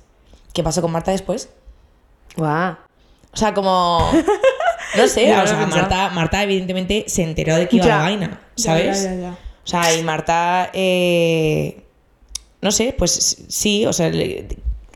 qué 0.54 0.62
pasó 0.62 0.80
con 0.80 0.92
Marta 0.92 1.10
después. 1.10 1.50
¡Guau! 2.36 2.76
O 3.32 3.36
sea, 3.36 3.54
como... 3.54 4.10
No 4.94 5.08
sé, 5.08 5.26
Ya 5.26 5.42
o 5.42 5.46
sea. 5.46 5.56
Marta, 5.66 6.10
Marta 6.10 6.42
evidentemente 6.42 7.04
se 7.06 7.22
enteró 7.22 7.56
de 7.56 7.66
que 7.66 7.76
iba 7.76 7.86
Ya. 7.86 7.96
la 7.96 8.02
vaina, 8.02 8.40
¿sabes? 8.56 9.04
ya, 9.04 9.14
ya, 9.14 9.20
ya. 9.22 9.30
O 9.30 9.66
sea, 9.66 9.94
y 9.96 10.02
Marta, 10.02 10.68
eh, 10.74 11.82
no 12.60 12.70
sé, 12.72 12.94
pues 12.98 13.38
sí, 13.48 13.86
o 13.86 13.92
sea, 13.94 14.10
le- 14.10 14.48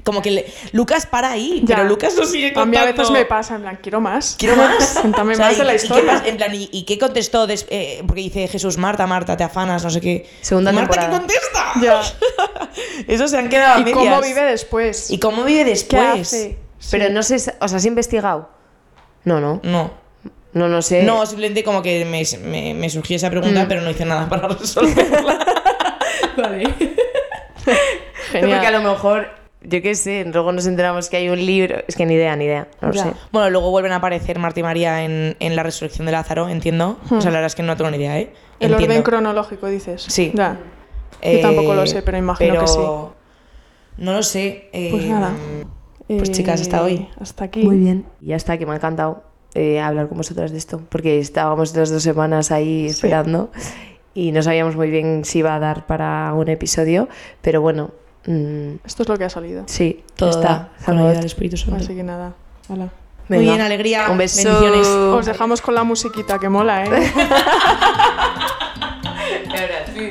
como 0.05 0.21
que 0.21 0.31
le- 0.33 0.47
Lucas 0.73 1.07
para 1.07 1.31
ahí, 1.31 1.63
Ya. 1.65 1.77
pero 1.77 1.89
Lucas 1.89 2.15
no 2.15 2.27
sigue 2.27 2.53
A 2.55 2.67
mí 2.67 2.77
a 2.77 2.85
veces 2.85 3.11
me 3.11 3.25
pasa, 3.25 3.55
en 3.55 3.63
plan, 3.63 3.79
quiero 3.83 4.03
más. 4.03 4.37
Quiero 4.39 4.55
más. 4.57 4.99
Cuéntame 5.01 5.33
O 5.33 5.37
sea, 5.37 5.47
más 5.47 5.55
y- 5.55 5.59
de 5.61 5.65
la 5.65 5.73
y 5.75 5.77
qué 5.79 5.83
historia. 5.83 6.23
en 6.27 6.37
plan, 6.37 6.55
¿y, 6.55 6.69
y 6.71 6.83
qué 6.85 6.99
contestó? 6.99 7.47
des- 7.47 7.67
eh, 7.71 8.03
porque 8.07 8.21
dice 8.21 8.49
Jesús, 8.49 8.77
Marta, 8.77 9.07
Marta, 9.07 9.35
te 9.39 9.45
afanas, 9.45 9.83
no 9.83 9.89
sé 9.89 10.03
qué. 10.03 10.29
Segunda 10.43 10.73
¿Y 10.73 10.75
Marta 10.75 11.07
qué 11.07 11.17
contesta? 11.17 11.73
Ya. 11.81 12.03
Eso 13.09 13.29
se 13.29 13.39
han 13.39 13.49
quedado 13.49 13.83
a 13.83 13.89
¿Y 13.89 13.93
cómo 13.93 14.05
medias. 14.05 14.27
vive 14.27 14.43
después? 14.43 15.11
¿Y 15.11 15.19
cómo 15.19 15.43
vive 15.45 15.61
¿Qué 15.65 15.71
después? 15.71 16.33
Pero 16.91 17.09
no 17.11 17.23
sé, 17.23 17.37
o 17.61 17.69
sea, 17.69 17.77
¿has 17.79 17.85
investigado? 17.85 18.49
No, 19.25 19.41
no. 19.41 19.61
No. 19.63 19.91
No, 20.53 20.69
no 20.69 20.81
sé. 20.83 21.03
No, 21.03 21.27
simplemente 21.27 21.63
como 21.65 21.83
que 21.83 22.05
me, 22.07 22.23
me, 22.49 22.73
me 22.75 22.89
surgió 22.89 23.17
esa 23.17 23.29
pregunta, 23.31 23.65
Mm. 23.65 23.69
pero 23.69 23.81
no 23.83 23.91
hice 23.91 24.05
nada 24.07 24.29
para 24.29 24.49
resolverla. 24.49 25.39
Vale. 26.37 26.65
Genial. 28.31 28.51
Porque 28.61 28.67
a 28.67 28.71
lo 28.71 28.83
mejor, 28.83 29.29
yo 29.63 29.83
qué 29.83 29.95
sé, 29.95 30.25
luego 30.33 30.53
nos 30.53 30.67
enteramos 30.67 31.09
que 31.11 31.17
hay 31.19 31.29
un 31.29 31.45
libro. 31.45 31.77
Es 31.87 31.97
que 31.97 32.07
ni 32.07 32.15
idea, 32.15 32.35
ni 32.37 32.45
idea. 32.45 32.69
No 32.81 32.89
lo 32.89 32.95
sé. 32.95 33.13
Bueno, 33.33 33.51
luego 33.51 33.71
vuelven 33.71 33.93
a 33.93 33.97
aparecer 33.97 34.39
Marta 34.39 34.61
y 34.61 34.63
María 34.63 35.03
en, 35.05 35.37
en 35.41 35.57
la 35.57 35.63
resurrección 35.63 36.07
de 36.07 36.13
Lázaro, 36.13 36.49
entiendo. 36.49 36.99
O 37.11 37.21
sea, 37.21 37.31
la 37.31 37.39
verdad 37.39 37.47
es 37.47 37.55
que 37.55 37.63
no 37.63 37.77
tengo 37.77 37.91
ni 37.91 37.97
idea, 37.99 38.19
¿eh? 38.19 38.31
Hmm. 38.33 38.37
El 38.65 38.71
Entiendo. 38.73 38.93
orden 38.95 39.03
cronológico, 39.03 39.67
dices. 39.67 40.05
Sí. 40.09 40.33
Ya. 40.35 40.59
Yo 41.23 41.41
tampoco 41.41 41.75
lo 41.75 41.83
Eh, 41.83 41.87
sé, 41.87 42.03
pero 42.03 42.17
imagino 42.19 42.61
que 42.61 42.67
sí. 42.67 42.79
No 42.79 44.13
lo 44.13 44.23
sé. 44.23 44.69
eh, 44.73 44.89
Pues 44.91 45.05
nada. 45.07 45.33
Pues 46.09 46.31
chicas, 46.31 46.61
hasta 46.61 46.83
hoy. 46.83 46.95
Eh, 46.95 47.09
Hasta 47.21 47.45
aquí. 47.45 47.65
Muy 47.65 47.77
bien. 47.79 48.07
Y 48.21 48.27
ya 48.27 48.37
está, 48.37 48.57
que 48.59 48.67
me 48.67 48.73
ha 48.73 48.77
encantado 48.77 49.25
eh, 49.55 49.81
hablar 49.81 50.09
con 50.09 50.19
vosotras 50.19 50.53
de 50.53 50.59
esto. 50.59 50.81
Porque 50.89 51.19
estábamos 51.19 51.75
las 51.75 51.91
dos 51.91 52.03
semanas 52.03 52.51
ahí 52.53 52.87
esperando 52.87 53.51
y 54.15 54.33
no 54.33 54.43
sabíamos 54.43 54.77
muy 54.77 54.89
bien 54.91 55.25
si 55.25 55.41
iba 55.41 55.55
a 55.55 55.59
dar 55.59 55.87
para 55.87 56.33
un 56.35 56.49
episodio. 56.49 57.09
Pero 57.43 57.61
bueno, 57.61 57.91
mm, 58.27 58.75
Esto 58.85 59.03
es 59.03 59.09
lo 59.09 59.17
que 59.19 59.25
ha 59.25 59.31
salido. 59.31 59.65
sí, 59.67 60.05
Todo 60.15 60.31
está. 60.31 60.71
ayuda 60.87 61.13
del 61.13 61.25
Espíritu 61.27 61.57
Santo. 61.57 61.77
Así 61.77 61.95
que 61.95 62.03
nada. 62.03 62.35
Hola. 62.69 62.89
Muy 63.29 63.39
bien, 63.41 63.61
alegría. 63.61 64.09
Un 64.09 64.19
beso. 64.19 64.49
Bendiciones. 64.49 64.87
Os 64.87 65.27
dejamos 65.27 65.61
con 65.61 65.75
la 65.75 65.83
musiquita 65.83 66.39
que 66.39 66.49
mola, 66.49 66.85
¿eh? 66.85 66.89
Ahora 69.49 69.87
sí, 69.95 70.11